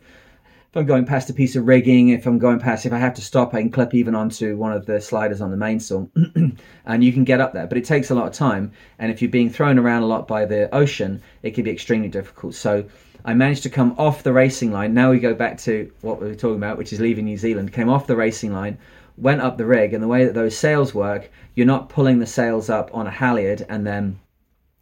[0.70, 3.14] if I'm going past a piece of rigging, if I'm going past, if I have
[3.14, 6.10] to stop, I can clip even onto one of the sliders on the mainsail,
[6.84, 7.68] and you can get up there.
[7.68, 10.26] But it takes a lot of time, and if you're being thrown around a lot
[10.26, 12.56] by the ocean, it can be extremely difficult.
[12.56, 12.86] So
[13.24, 14.92] I managed to come off the racing line.
[14.92, 17.72] Now we go back to what we were talking about, which is leaving New Zealand.
[17.72, 18.76] Came off the racing line,
[19.16, 22.26] went up the rig, and the way that those sails work, you're not pulling the
[22.26, 24.20] sails up on a halyard and then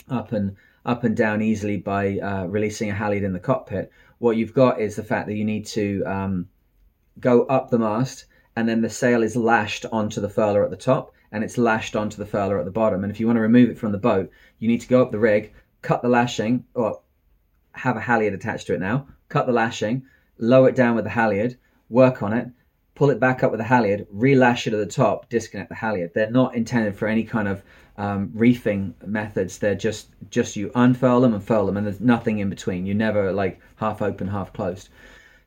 [0.09, 3.93] up and up and down easily by uh, releasing a halyard in the cockpit.
[4.19, 6.49] What you've got is the fact that you need to um,
[7.21, 8.25] go up the mast,
[8.57, 11.95] and then the sail is lashed onto the furler at the top, and it's lashed
[11.95, 13.05] onto the furler at the bottom.
[13.05, 15.13] And if you want to remove it from the boat, you need to go up
[15.13, 17.01] the rig, cut the lashing, or
[17.73, 20.05] have a halyard attached to it now, cut the lashing,
[20.39, 21.57] lower it down with the halyard,
[21.89, 22.49] work on it,
[22.95, 26.13] pull it back up with the halyard, relash it at the top, disconnect the halyard.
[26.15, 27.63] They're not intended for any kind of
[27.97, 29.59] um, reefing methods.
[29.59, 32.87] They're just just you unfurl them and furl them, and there's nothing in between.
[32.87, 34.89] You never like half open, half closed.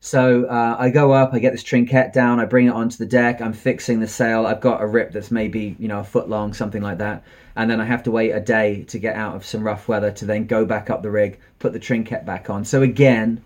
[0.06, 3.08] So uh, I go up, I get this trinquet down, I bring it onto the
[3.08, 4.46] deck, I'm fixing the sail.
[4.46, 7.24] I've got a rip that's maybe you know a foot long, something like that,
[7.56, 10.12] and then I have to wait a day to get out of some rough weather
[10.12, 12.66] to then go back up the rig, put the trinquet back on.
[12.66, 13.44] So again,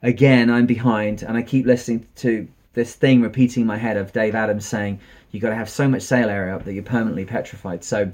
[0.00, 4.14] again I'm behind, and I keep listening to this thing repeating in my head of
[4.14, 4.98] Dave Adams saying
[5.30, 7.84] you've got to have so much sail area up that you're permanently petrified.
[7.84, 8.10] So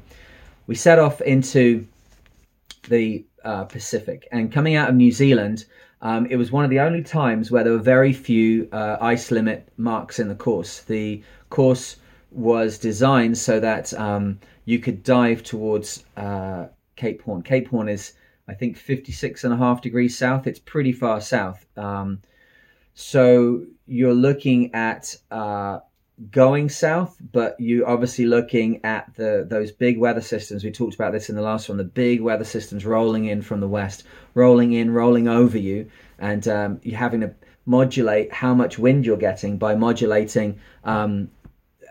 [0.66, 1.86] we set off into
[2.88, 5.64] the uh, Pacific, and coming out of New Zealand
[6.00, 9.30] um, it was one of the only times where there were very few uh, ice
[9.30, 10.82] limit marks in the course.
[10.82, 11.96] The course
[12.30, 17.42] was designed so that um, you could dive towards uh, Cape Horn.
[17.42, 18.12] Cape Horn is,
[18.46, 20.46] I think, 56 and a half degrees south.
[20.46, 21.66] It's pretty far south.
[21.76, 22.20] Um,
[22.94, 25.80] so you're looking at uh,
[26.30, 30.64] going south, but you obviously looking at the those big weather systems.
[30.64, 31.78] We talked about this in the last one.
[31.78, 34.04] The big weather systems rolling in from the west,
[34.34, 37.34] rolling in, rolling over you, and um, you're having to
[37.66, 41.30] modulate how much wind you're getting by modulating um,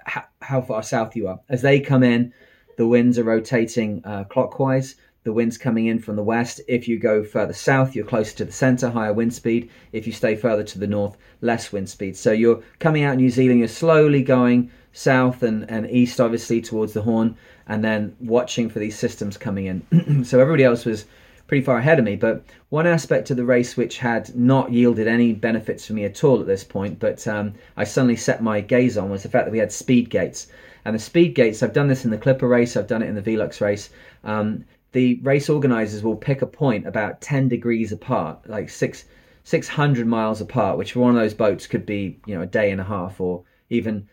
[0.05, 1.39] how, how, far south you are.
[1.49, 2.33] As they come in,
[2.77, 4.95] the winds are rotating uh, clockwise
[5.27, 6.61] the wind's coming in from the west.
[6.69, 9.69] If you go further south, you're closer to the center, higher wind speed.
[9.91, 12.15] If you stay further to the north, less wind speed.
[12.15, 16.93] So you're coming out New Zealand, you're slowly going south and, and east, obviously, towards
[16.93, 17.35] the Horn,
[17.67, 20.23] and then watching for these systems coming in.
[20.23, 21.03] so everybody else was
[21.45, 22.15] pretty far ahead of me.
[22.15, 26.23] But one aspect of the race which had not yielded any benefits for me at
[26.23, 29.45] all at this point, but um, I suddenly set my gaze on was the fact
[29.45, 30.47] that we had speed gates.
[30.85, 33.15] And the speed gates, I've done this in the Clipper race, I've done it in
[33.15, 33.89] the Velux race.
[34.23, 34.63] Um,
[34.97, 39.05] the race organizers will pick a point about 10 degrees apart, like six,
[39.43, 42.71] 600 miles apart, which for one of those boats could be, you know, a day
[42.71, 44.09] and a half or even,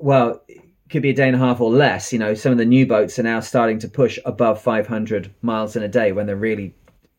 [0.00, 0.40] well,
[0.88, 2.12] could be a day and a half or less.
[2.12, 5.74] You know, some of the new boats are now starting to push above 500 miles
[5.74, 6.76] in a day when they're really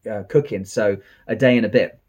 [0.10, 0.64] uh, cooking.
[0.64, 0.96] So
[1.28, 2.00] a day and a bit.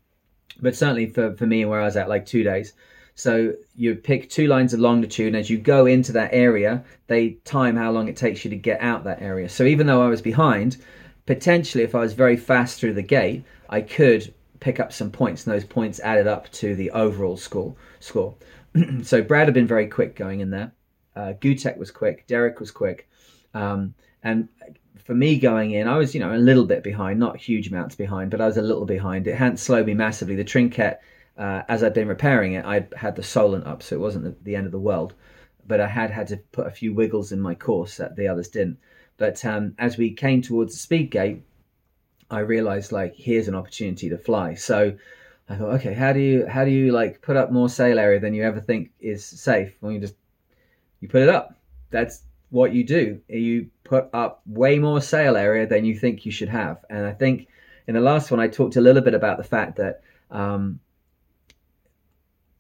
[0.60, 2.74] But certainly for, for me and where I was at, like two days.
[3.16, 7.30] So you pick two lines of longitude, and as you go into that area, they
[7.44, 9.48] time how long it takes you to get out that area.
[9.48, 10.76] So even though I was behind,
[11.24, 15.46] potentially if I was very fast through the gate, I could pick up some points,
[15.46, 17.74] and those points added up to the overall score.
[18.00, 18.34] Score.
[19.02, 20.72] so Brad had been very quick going in there.
[21.16, 22.26] Uh, Gutek was quick.
[22.26, 23.08] Derek was quick.
[23.54, 24.50] Um, and
[25.04, 27.94] for me going in, I was, you know, a little bit behind, not huge amounts
[27.94, 29.26] behind, but I was a little behind.
[29.26, 30.36] It hadn't slowed me massively.
[30.36, 30.98] The trinquet
[31.36, 34.36] uh, as I'd been repairing it, I had the Solent up, so it wasn't the,
[34.42, 35.14] the, end of the world.
[35.66, 38.48] But I had had to put a few wiggles in my course that the others
[38.48, 38.78] didn't.
[39.18, 41.42] But um, as we came towards the speed gate,
[42.30, 44.54] I realized like here's an opportunity to fly.
[44.54, 44.96] So
[45.48, 48.20] I thought, okay, how do you how do you like put up more sail area
[48.20, 49.74] than you ever think is safe?
[49.80, 50.14] Well, you just
[51.00, 51.58] you put it up.
[51.90, 53.20] That's what you do.
[53.28, 56.84] You put up way more sail area than you think you should have.
[56.90, 57.48] And I think
[57.86, 60.80] in the last one, I talked a little bit about the fact that um,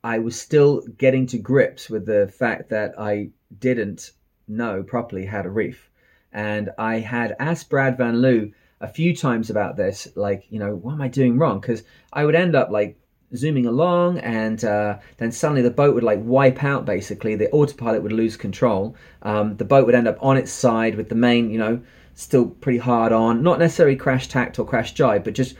[0.06, 4.12] I was still getting to grips with the fact that I didn't
[4.46, 5.90] know properly how to reef.
[6.32, 10.76] And I had asked Brad Van Liew a few times about this, like, you know,
[10.76, 11.58] what am I doing wrong?
[11.58, 12.96] Because I would end up like
[13.34, 18.00] zooming along and uh, then suddenly the boat would like wipe out basically the autopilot
[18.04, 21.50] would lose control um, the boat would end up on its side with the main
[21.50, 21.82] you know
[22.14, 25.56] still pretty hard on not necessarily crash tacked or crash jibe but just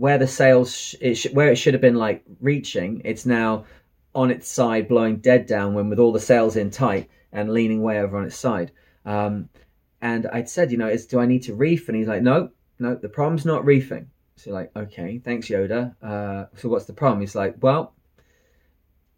[0.00, 3.64] where the sails it sh- where it should have been like reaching it's now
[4.14, 7.82] on its side blowing dead down when with all the sails in tight and leaning
[7.82, 8.70] way over on its side
[9.04, 9.48] um,
[10.00, 12.50] and i'd said you know is do i need to reef and he's like no
[12.78, 14.06] no the problem's not reefing
[14.40, 15.94] so like, okay, thanks, Yoda.
[16.02, 17.20] Uh, so what's the problem?
[17.20, 17.92] He's like, well,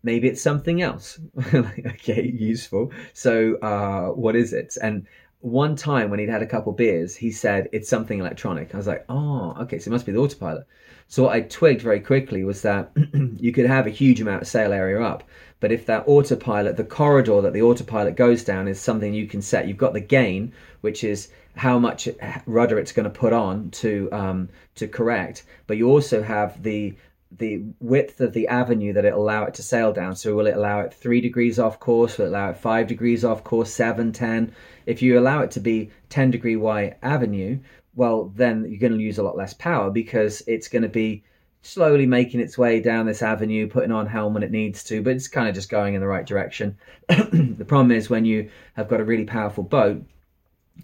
[0.02, 1.20] maybe it's something else.
[1.52, 2.90] like, okay, useful.
[3.12, 4.76] So uh, what is it?
[4.82, 5.06] And
[5.42, 8.72] one time when he'd had a couple beers, he said it's something electronic.
[8.72, 10.66] I was like, oh, okay, so it must be the autopilot.
[11.08, 12.92] So what I twigged very quickly was that
[13.38, 15.24] you could have a huge amount of sail area up,
[15.58, 19.42] but if that autopilot, the corridor that the autopilot goes down is something you can
[19.42, 22.08] set, you've got the gain, which is how much
[22.46, 26.94] rudder it's going to put on to um, to correct, but you also have the
[27.38, 30.16] the width of the avenue that it allow it to sail down.
[30.16, 32.18] So will it allow it three degrees off course?
[32.18, 33.72] Will it allow it five degrees off course?
[33.72, 34.54] Seven, ten?
[34.86, 37.58] If you allow it to be ten degree wide avenue,
[37.94, 41.24] well then you're going to use a lot less power because it's going to be
[41.62, 45.14] slowly making its way down this avenue, putting on helm when it needs to, but
[45.14, 46.76] it's kind of just going in the right direction.
[47.08, 50.02] the problem is when you have got a really powerful boat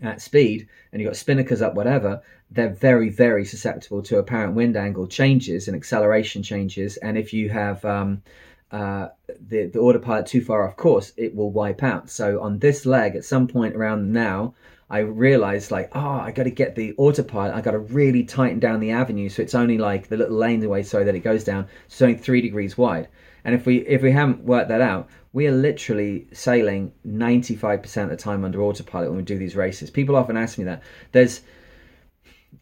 [0.03, 4.77] at speed and you've got spinnakers up, whatever, they're very, very susceptible to apparent wind
[4.77, 6.97] angle changes and acceleration changes.
[6.99, 8.23] And if you have um,
[8.71, 9.09] uh,
[9.49, 12.11] the, the autopilot too far off course, it will wipe out.
[12.11, 14.55] So on this leg, at some point around now,
[14.91, 17.55] I realized like, oh, I got to get the autopilot.
[17.55, 20.65] I got to really tighten down the avenue so it's only like the little lanes
[20.65, 21.67] away, so that it goes down.
[21.89, 23.09] So it's only three degrees wide.
[23.45, 28.11] And if we if we haven't worked that out, we are literally sailing 95% of
[28.11, 29.89] the time under autopilot when we do these races.
[29.89, 30.83] People often ask me that.
[31.13, 31.43] There's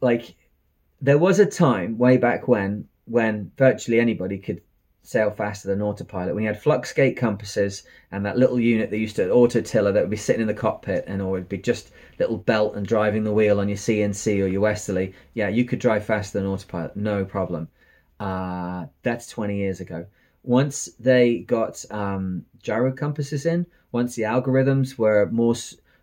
[0.03, 0.35] like
[1.01, 4.61] there was a time way back when when virtually anybody could
[5.03, 6.35] sail faster than autopilot.
[6.35, 10.03] When you had fluxgate compasses and that little unit that used to auto tiller that
[10.03, 13.25] would be sitting in the cockpit and or it'd be just little belt and driving
[13.25, 16.95] the wheel on your CNC or your Westerly, yeah, you could drive faster than autopilot,
[16.95, 17.69] no problem.
[18.21, 20.05] Uh, that's 20 years ago.
[20.47, 25.55] Once they got um, gyro compasses in, once the algorithms were more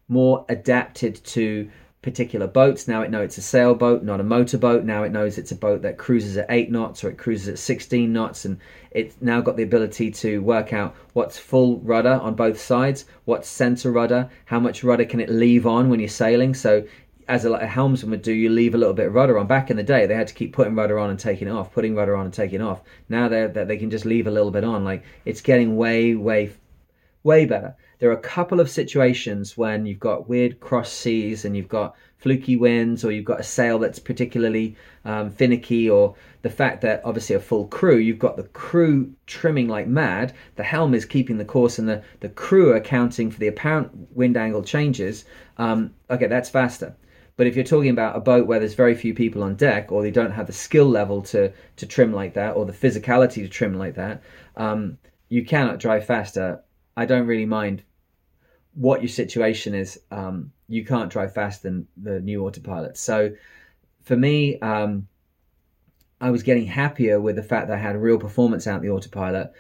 [0.10, 1.70] more adapted to
[2.04, 2.88] particular boats.
[2.88, 4.84] Now it knows it's a sailboat, not a motorboat.
[4.84, 7.58] Now it knows it's a boat that cruises at 8 knots or it cruises at
[7.58, 8.46] 16 knots.
[8.46, 8.60] And
[8.92, 13.48] it's now got the ability to work out what's full rudder on both sides, what's
[13.48, 16.54] center rudder, how much rudder can it leave on when you're sailing.
[16.54, 16.86] So
[17.28, 19.48] as a, a helmsman would do, you leave a little bit of rudder on.
[19.48, 21.74] Back in the day, they had to keep putting rudder on and taking it off,
[21.74, 22.82] putting rudder on and taking it off.
[23.10, 24.84] Now they they can just leave a little bit on.
[24.84, 26.52] Like it's getting way, way,
[27.24, 31.56] way better there are a couple of situations when you've got weird cross seas and
[31.56, 36.50] you've got fluky winds or you've got a sail that's particularly um, finicky or the
[36.50, 40.94] fact that obviously a full crew you've got the crew trimming like mad the helm
[40.94, 44.64] is keeping the course and the, the crew are accounting for the apparent wind angle
[44.64, 45.24] changes
[45.58, 46.94] um, okay that's faster
[47.36, 50.02] but if you're talking about a boat where there's very few people on deck, or
[50.02, 53.50] they don't have the skill level to to trim like that, or the physicality to
[53.50, 54.22] trim like that,
[54.58, 54.98] um,
[55.30, 56.64] you cannot drive faster.
[56.96, 57.84] I don't really mind
[58.76, 62.98] what your situation is, um, you can't drive faster than the new autopilot.
[62.98, 63.32] So
[64.04, 65.08] for me, um,
[66.20, 69.52] I was getting happier with the fact that I had real performance out the autopilot,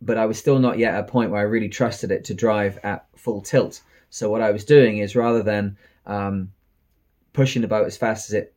[0.00, 2.34] but I was still not yet at a point where I really trusted it to
[2.34, 3.82] drive at full tilt.
[4.10, 6.52] So what I was doing is rather than um,
[7.36, 8.54] pushing the boat as fast as it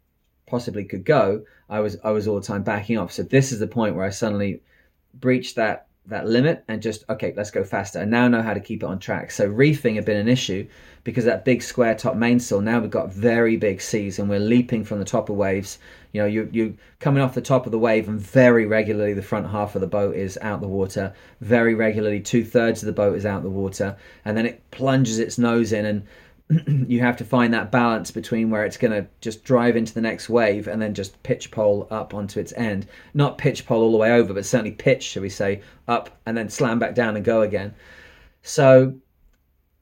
[0.47, 3.11] possibly could go, I was I was all the time backing off.
[3.11, 4.61] So this is the point where I suddenly
[5.13, 7.99] breached that that limit and just okay let's go faster.
[7.99, 9.31] And now know how to keep it on track.
[9.31, 10.65] So reefing had been an issue
[11.03, 14.85] because that big square top mainsail now we've got very big seas and we're leaping
[14.85, 15.77] from the top of waves.
[16.13, 19.21] You know you you coming off the top of the wave and very regularly the
[19.21, 21.13] front half of the boat is out the water.
[21.41, 23.97] Very regularly two-thirds of the boat is out the water.
[24.23, 26.07] And then it plunges its nose in and
[26.87, 30.01] you have to find that balance between where it's going to just drive into the
[30.01, 32.87] next wave and then just pitch pole up onto its end.
[33.13, 36.35] Not pitch pole all the way over, but certainly pitch, shall we say, up and
[36.35, 37.75] then slam back down and go again.
[38.41, 38.95] So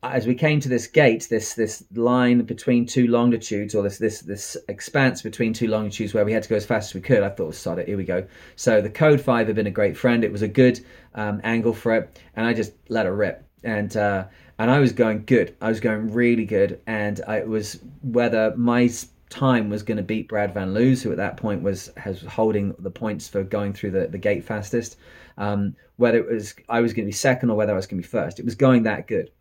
[0.04, 4.20] as we came to this gate, this this line between two longitudes, or this this
[4.22, 7.24] this expanse between two longitudes, where we had to go as fast as we could,
[7.24, 8.26] I thought, sod it, here we go.
[8.56, 10.24] So the Code Five had been a great friend.
[10.24, 10.84] It was a good
[11.16, 13.47] um, angle for it, and I just let it rip.
[13.64, 14.26] And uh,
[14.60, 15.56] and I was going good.
[15.62, 18.90] I was going really good, and I, it was whether my
[19.30, 22.74] time was going to beat Brad Van Liew's, who at that point was has holding
[22.80, 24.98] the points for going through the, the gate fastest.
[25.38, 28.02] Um, whether it was I was going to be second or whether I was going
[28.02, 29.32] to be first, it was going that good.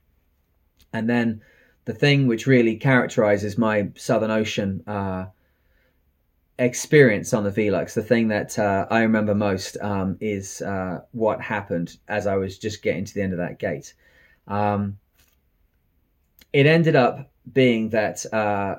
[0.93, 1.43] And then
[1.85, 5.27] the thing which really characterizes my Southern Ocean uh,
[6.59, 11.41] experience on the Velux, the thing that uh, I remember most um, is uh, what
[11.41, 13.95] happened as I was just getting to the end of that gate.
[14.47, 14.99] Um,
[16.53, 18.77] it ended up being that uh,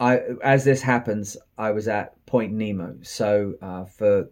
[0.00, 2.96] I, as this happens, I was at Point Nemo.
[3.02, 4.30] So uh, for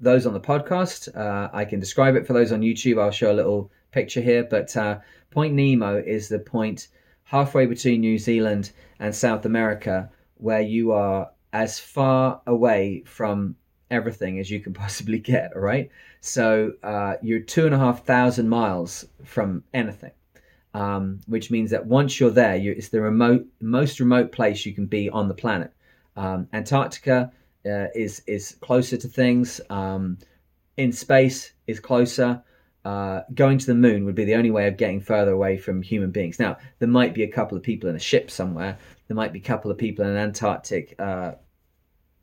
[0.00, 2.26] those on the podcast, uh, I can describe it.
[2.26, 4.44] For those on YouTube, I'll show a little picture here.
[4.44, 4.98] But uh,
[5.30, 6.88] Point Nemo is the point
[7.24, 13.56] halfway between New Zealand and South America where you are as far away from
[13.94, 15.52] everything as you can possibly get.
[15.54, 15.90] All right.
[16.20, 20.12] So uh, you're two and a half thousand miles from anything
[20.74, 24.74] um, which means that once you're there, you, it's the remote, most remote place you
[24.74, 25.72] can be on the planet.
[26.16, 27.32] Um, Antarctica
[27.64, 29.60] uh, is is closer to things.
[29.70, 30.18] Um,
[30.76, 32.42] in space is closer.
[32.84, 35.80] Uh, going to the moon would be the only way of getting further away from
[35.80, 36.38] human beings.
[36.38, 38.76] Now, there might be a couple of people in a ship somewhere.
[39.08, 41.32] There might be a couple of people in an Antarctic uh,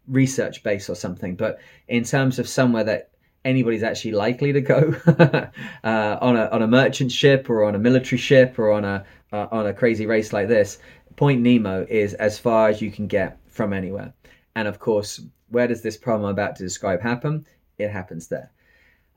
[0.08, 1.36] research base or something.
[1.36, 3.10] But in terms of somewhere that
[3.44, 7.80] anybody's actually likely to go uh, on a on a merchant ship or on a
[7.80, 10.80] military ship or on a uh, on a crazy race like this.
[11.16, 14.14] Point Nemo is as far as you can get from anywhere,
[14.56, 17.46] and of course, where does this problem I'm about to describe happen?
[17.78, 18.52] It happens there.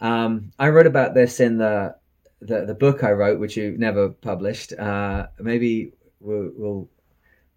[0.01, 1.97] Um, I wrote about this in the,
[2.41, 4.73] the, the book I wrote, which you never published.
[4.73, 6.89] Uh, maybe we'll, we'll,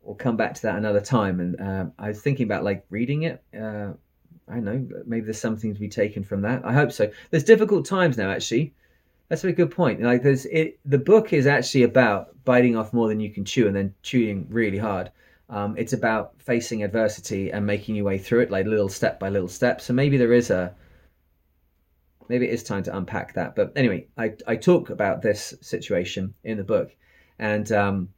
[0.08, 1.40] we'll come back to that another time.
[1.40, 3.92] And uh, I was thinking about like reading it uh,
[4.50, 6.64] I know, maybe there's something to be taken from that.
[6.64, 7.12] I hope so.
[7.32, 8.74] There's difficult times now, actually.
[9.28, 10.02] That's a good point.
[10.02, 13.68] Like there's it, the book is actually about biting off more than you can chew
[13.68, 15.12] and then chewing really hard.
[15.50, 19.28] Um, it's about facing adversity and making your way through it, like little step by
[19.28, 19.82] little step.
[19.82, 20.74] So maybe there is a,
[22.30, 23.54] maybe it is time to unpack that.
[23.54, 26.96] But anyway, I I talk about this situation in the book,
[27.38, 28.10] and um,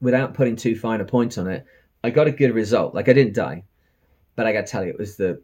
[0.00, 1.64] without putting too fine a point on it,
[2.04, 2.94] I got a good result.
[2.94, 3.64] Like I didn't die,
[4.34, 5.42] but I got to tell you, it was the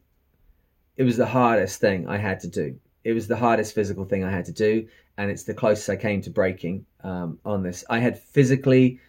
[0.97, 2.79] it was the hardest thing I had to do.
[3.05, 4.87] It was the hardest physical thing I had to do,
[5.17, 7.85] and it's the closest I came to breaking um, on this.
[7.91, 9.01] I had physically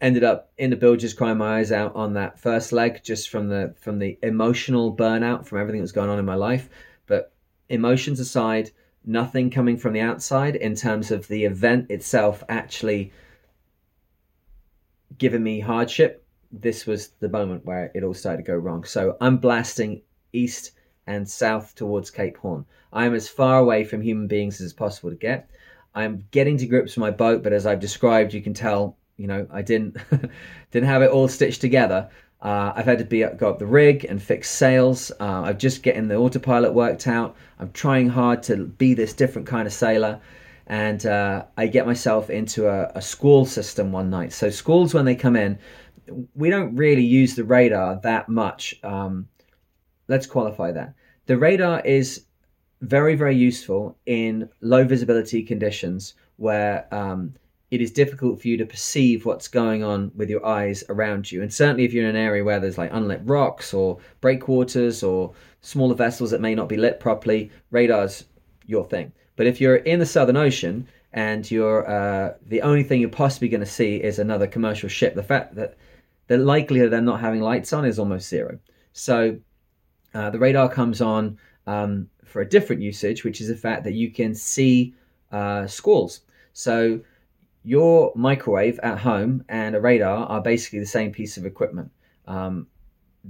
[0.00, 3.48] ended up in the bilges crying my eyes out on that first leg just from
[3.48, 6.68] the from the emotional burnout from everything that's going on in my life
[7.06, 7.32] but
[7.68, 8.70] emotions aside
[9.04, 13.12] nothing coming from the outside in terms of the event itself actually
[15.18, 19.16] giving me hardship this was the moment where it all started to go wrong so
[19.20, 20.00] i'm blasting
[20.32, 20.72] east
[21.08, 22.66] and south towards Cape Horn.
[22.92, 25.50] I am as far away from human beings as possible to get.
[25.94, 29.26] I'm getting to grips with my boat, but as I've described, you can tell, you
[29.26, 29.96] know, I didn't
[30.70, 32.10] didn't have it all stitched together.
[32.40, 35.10] Uh, I've had to be go up the rig and fix sails.
[35.18, 37.36] Uh, I'm just getting the autopilot worked out.
[37.58, 40.20] I'm trying hard to be this different kind of sailor,
[40.68, 44.32] and uh, I get myself into a, a squall system one night.
[44.32, 45.58] So squalls, when they come in,
[46.34, 48.78] we don't really use the radar that much.
[48.82, 49.28] Um,
[50.08, 50.94] let's qualify that.
[51.26, 52.26] The radar is
[52.82, 57.34] very, very useful in low visibility conditions where um,
[57.70, 61.42] it is difficult for you to perceive what's going on with your eyes around you.
[61.42, 65.32] And certainly, if you're in an area where there's like unlit rocks or breakwaters or
[65.62, 68.24] smaller vessels that may not be lit properly, radar's
[68.66, 69.12] your thing.
[69.38, 73.48] But if you're in the Southern Ocean and you're uh, the only thing you're possibly
[73.48, 75.76] going to see is another commercial ship, the fact that
[76.26, 78.58] the likelihood of them not having lights on is almost zero.
[78.94, 79.38] So
[80.12, 83.94] uh, the radar comes on um, for a different usage, which is the fact that
[83.94, 84.96] you can see
[85.30, 86.22] uh, squalls.
[86.52, 87.00] So
[87.62, 91.92] your microwave at home and a radar are basically the same piece of equipment.
[92.26, 92.66] Um,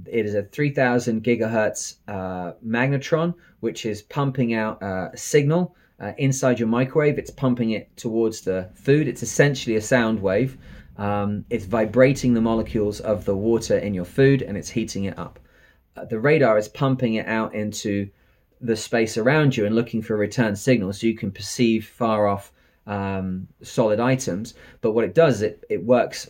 [0.07, 6.13] it is a 3000 gigahertz uh, magnetron, which is pumping out uh, a signal uh,
[6.17, 7.17] inside your microwave.
[7.17, 9.07] It's pumping it towards the food.
[9.07, 10.57] It's essentially a sound wave.
[10.97, 15.17] Um, it's vibrating the molecules of the water in your food and it's heating it
[15.17, 15.39] up.
[15.95, 18.09] Uh, the radar is pumping it out into
[18.61, 22.27] the space around you and looking for a return signal so you can perceive far
[22.27, 22.51] off
[22.85, 24.53] um, solid items.
[24.81, 26.29] But what it does, it, it works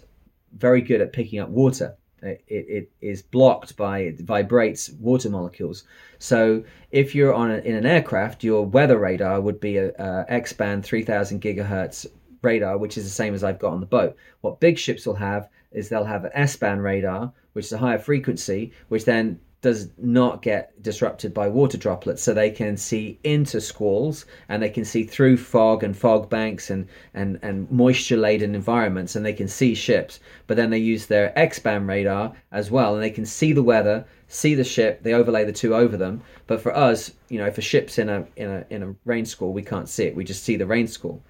[0.55, 1.95] very good at picking up water.
[2.22, 5.84] It, it, it is blocked by it vibrates water molecules.
[6.17, 10.26] So if you're on a, in an aircraft, your weather radar would be a, a
[10.28, 12.05] X band 3000 gigahertz
[12.41, 14.15] radar, which is the same as I've got on the boat.
[14.41, 17.78] What big ships will have is they'll have an S band radar, which is a
[17.78, 22.24] higher frequency, which then does not get disrupted by water droplets.
[22.24, 26.70] So they can see into squalls and they can see through fog and fog banks
[26.70, 30.20] and and, and moisture laden environments and they can see ships.
[30.47, 34.05] But then they use their x-band radar as well and they can see the weather
[34.32, 36.22] see the ship they overlay the two over them.
[36.47, 39.26] But for us you know if a ship's in a in a in a rain
[39.26, 40.16] squall we can't see it.
[40.16, 41.22] We just see the rain squall.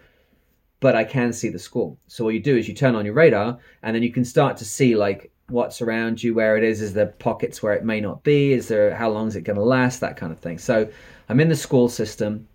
[0.81, 1.97] But I can see the squall.
[2.07, 4.55] So what you do is you turn on your radar, and then you can start
[4.57, 7.99] to see like what's around you, where it is, is there pockets where it may
[7.99, 10.57] not be, is there how long is it going to last, that kind of thing.
[10.57, 10.89] So
[11.27, 12.47] I'm in the squall system.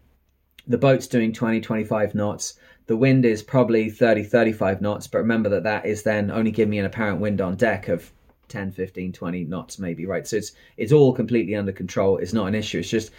[0.66, 2.54] The boat's doing 20, 25 knots.
[2.86, 6.70] The wind is probably 30, 35 knots, but remember that that is then only giving
[6.70, 8.12] me an apparent wind on deck of
[8.48, 10.26] 10, 15, 20 knots maybe, right?
[10.26, 12.18] So it's it's all completely under control.
[12.18, 12.80] It's not an issue.
[12.80, 13.10] It's just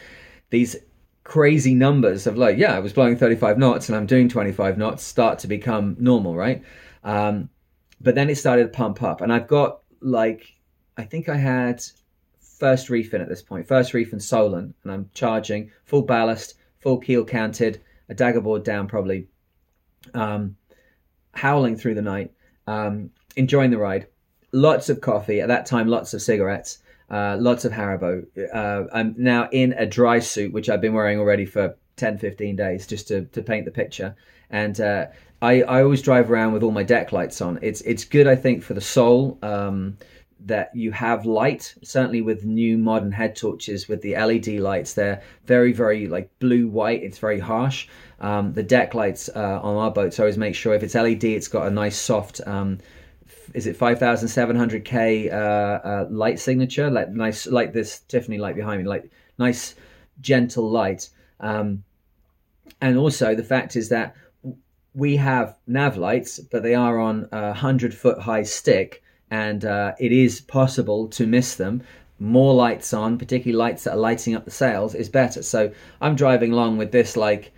[0.49, 0.76] these
[1.23, 5.03] crazy numbers of like, yeah, I was blowing 35 knots and I'm doing 25 knots
[5.03, 6.63] start to become normal, right?
[7.03, 7.49] Um,
[8.02, 10.54] but then it started to pump up, and I've got like,
[10.98, 11.84] I think I had
[12.39, 16.56] first reef in at this point, first reef and Solent, and I'm charging full ballast,
[16.80, 19.28] full keel canted, a dagger board down probably,
[20.14, 20.56] um,
[21.34, 22.32] howling through the night,
[22.68, 24.08] um, enjoying the ride.
[24.52, 26.80] Lots of coffee at that time, lots of cigarettes.
[27.10, 28.26] Uh, lots of Haribo.
[28.54, 32.56] Uh, I'm now in a dry suit, which I've been wearing already for 10, 15
[32.56, 34.16] days, just to, to paint the picture.
[34.50, 35.08] And uh,
[35.46, 37.60] I, I always drive around with all my deck lights on.
[37.62, 39.96] It's it's good, I think, for the soul um,
[40.39, 41.76] that you have light.
[41.84, 46.68] Certainly with new modern head torches with the LED lights, they're very, very like blue
[46.68, 47.04] white.
[47.04, 47.88] It's very harsh.
[48.20, 51.24] Um, the deck lights uh, on our boats, I always make sure if it's LED,
[51.26, 52.41] it's got a nice soft.
[52.48, 52.80] Um,
[53.54, 58.88] is it 5700k uh, uh, light signature like nice like this tiffany light behind me
[58.89, 59.76] like nice
[60.20, 61.84] gentle light um,
[62.82, 64.16] and also the fact is that
[64.96, 69.93] we have nav lights but they are on a 100 foot high stick and uh,
[70.00, 71.84] it is possible to miss them.
[72.20, 75.43] More lights on particularly lights that are lighting up the sails is better.
[75.43, 77.52] So i'm driving along with this like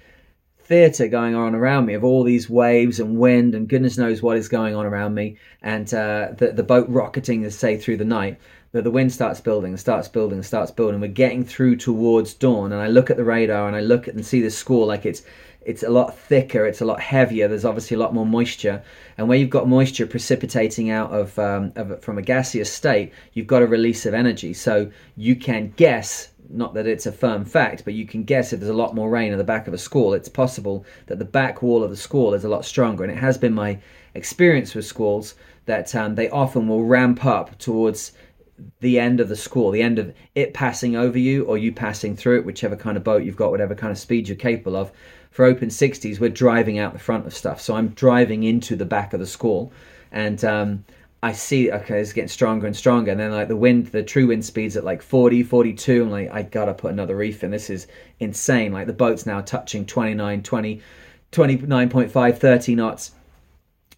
[0.59, 4.35] theatre going on around me of all these waves and wind and goodness knows what
[4.35, 8.39] is going on around me and uh, the, the boat rocketing say through the night.
[8.73, 10.99] That the wind starts building starts building starts building.
[10.99, 14.15] We're getting through towards dawn and i look at the radar and i look at
[14.15, 15.21] and see the squall like it's
[15.67, 18.81] it's a lot thicker it's a lot heavier there's obviously a lot more moisture
[19.17, 23.45] and where you've got moisture precipitating out of, um, of from a gaseous state you've
[23.45, 27.83] got a release of energy so you can guess not that it's a firm fact,
[27.83, 29.77] but you can guess if there's a lot more rain in the back of a
[29.77, 33.03] squall, it's possible that the back wall of the squall is a lot stronger.
[33.03, 33.79] And it has been my
[34.13, 38.13] experience with squalls that um, they often will ramp up towards
[38.79, 42.15] the end of the squall, the end of it passing over you or you passing
[42.15, 44.91] through it, whichever kind of boat you've got, whatever kind of speed you're capable of.
[45.37, 47.61] For open 60s, we're driving out the front of stuff.
[47.61, 49.71] So I'm driving into the back of the squall.
[50.11, 50.83] And um,
[51.21, 53.11] I see okay it's getting stronger and stronger.
[53.11, 56.31] And then like the wind the true wind speeds at like 40 42 I'm like
[56.31, 57.51] I gotta put another reef in.
[57.51, 57.85] This is
[58.19, 58.73] insane.
[58.73, 60.81] Like the boat's now touching 29 20
[61.31, 63.11] 29.5 30 knots.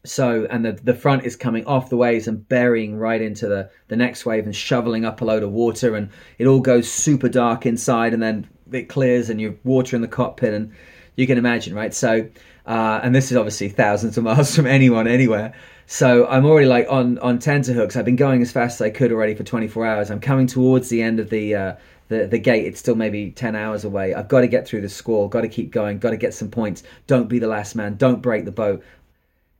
[0.04, 3.70] So and the the front is coming off the waves and burying right into the
[3.88, 5.96] the next wave and shoveling up a load of water.
[5.96, 10.02] And it all goes super dark inside and then it clears and you're water in
[10.02, 10.54] the cockpit.
[10.54, 10.74] And
[11.16, 12.28] you can imagine right so
[12.66, 15.54] uh, and this is obviously thousands of miles from anyone anywhere
[15.92, 17.96] so I'm already like on on tenterhooks.
[17.96, 20.12] I've been going as fast as I could already for 24 hours.
[20.12, 21.76] I'm coming towards the end of the uh,
[22.10, 22.68] the the gate.
[22.68, 24.14] It's still maybe 10 hours away.
[24.14, 25.28] I've got to get through the squall.
[25.28, 25.98] Got to keep going.
[25.98, 26.84] Got to get some points.
[27.08, 27.96] Don't be the last man.
[27.96, 28.84] Don't break the boat.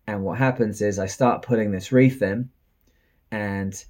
[0.06, 2.52] And what happens is I start putting this reef in,
[3.32, 3.84] and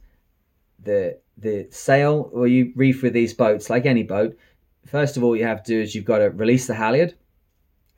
[0.82, 4.38] the the sail or you reef with these boats like any boat.
[4.86, 7.16] First of all, you have to do is you've got to release the halyard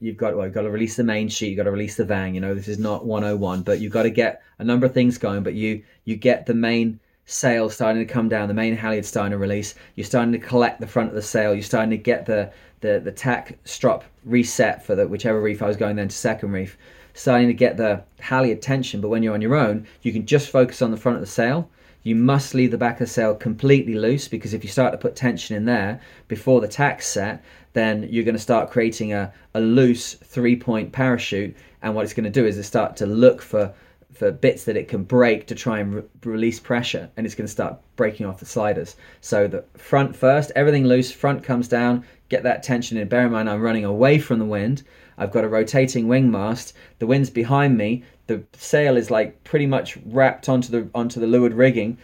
[0.02, 2.04] you've got well, you've got to release the main sheet, you've got to release the
[2.04, 2.36] vang.
[2.36, 5.18] You know, this is not 101, but you've got to get a number of things
[5.18, 5.44] going.
[5.44, 9.32] But you you get the main sail starting to come down, the main halyard starting
[9.32, 9.76] to release.
[9.96, 11.54] You're starting to collect the front of the sail.
[11.54, 15.68] You're starting to get the the the tack strop reset for the whichever reef I
[15.68, 16.78] was going then to second reef.
[17.14, 20.50] Starting to get the halyard tension, but when you're on your own, you can just
[20.50, 21.70] focus on the front of the sail
[22.04, 24.98] you must leave the back of the sail completely loose because if you start to
[24.98, 27.44] put tension in there before the tack's set,
[27.74, 31.56] then you're going to start creating a, a loose three point parachute.
[31.82, 33.74] And what it's going to do is it start to look for
[34.12, 37.48] for bits that it can break to try and re- release pressure and it's going
[37.48, 42.04] to start breaking off the sliders so the front first everything loose front comes down
[42.28, 44.84] get that tension in bear in mind i'm running away from the wind
[45.18, 49.66] i've got a rotating wing mast the wind's behind me the sail is like pretty
[49.66, 51.98] much wrapped onto the onto the leeward rigging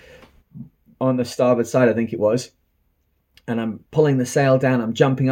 [0.99, 2.51] on the starboard side, I think it was.
[3.47, 4.81] And I'm pulling the sail down.
[4.81, 5.25] I'm jumping up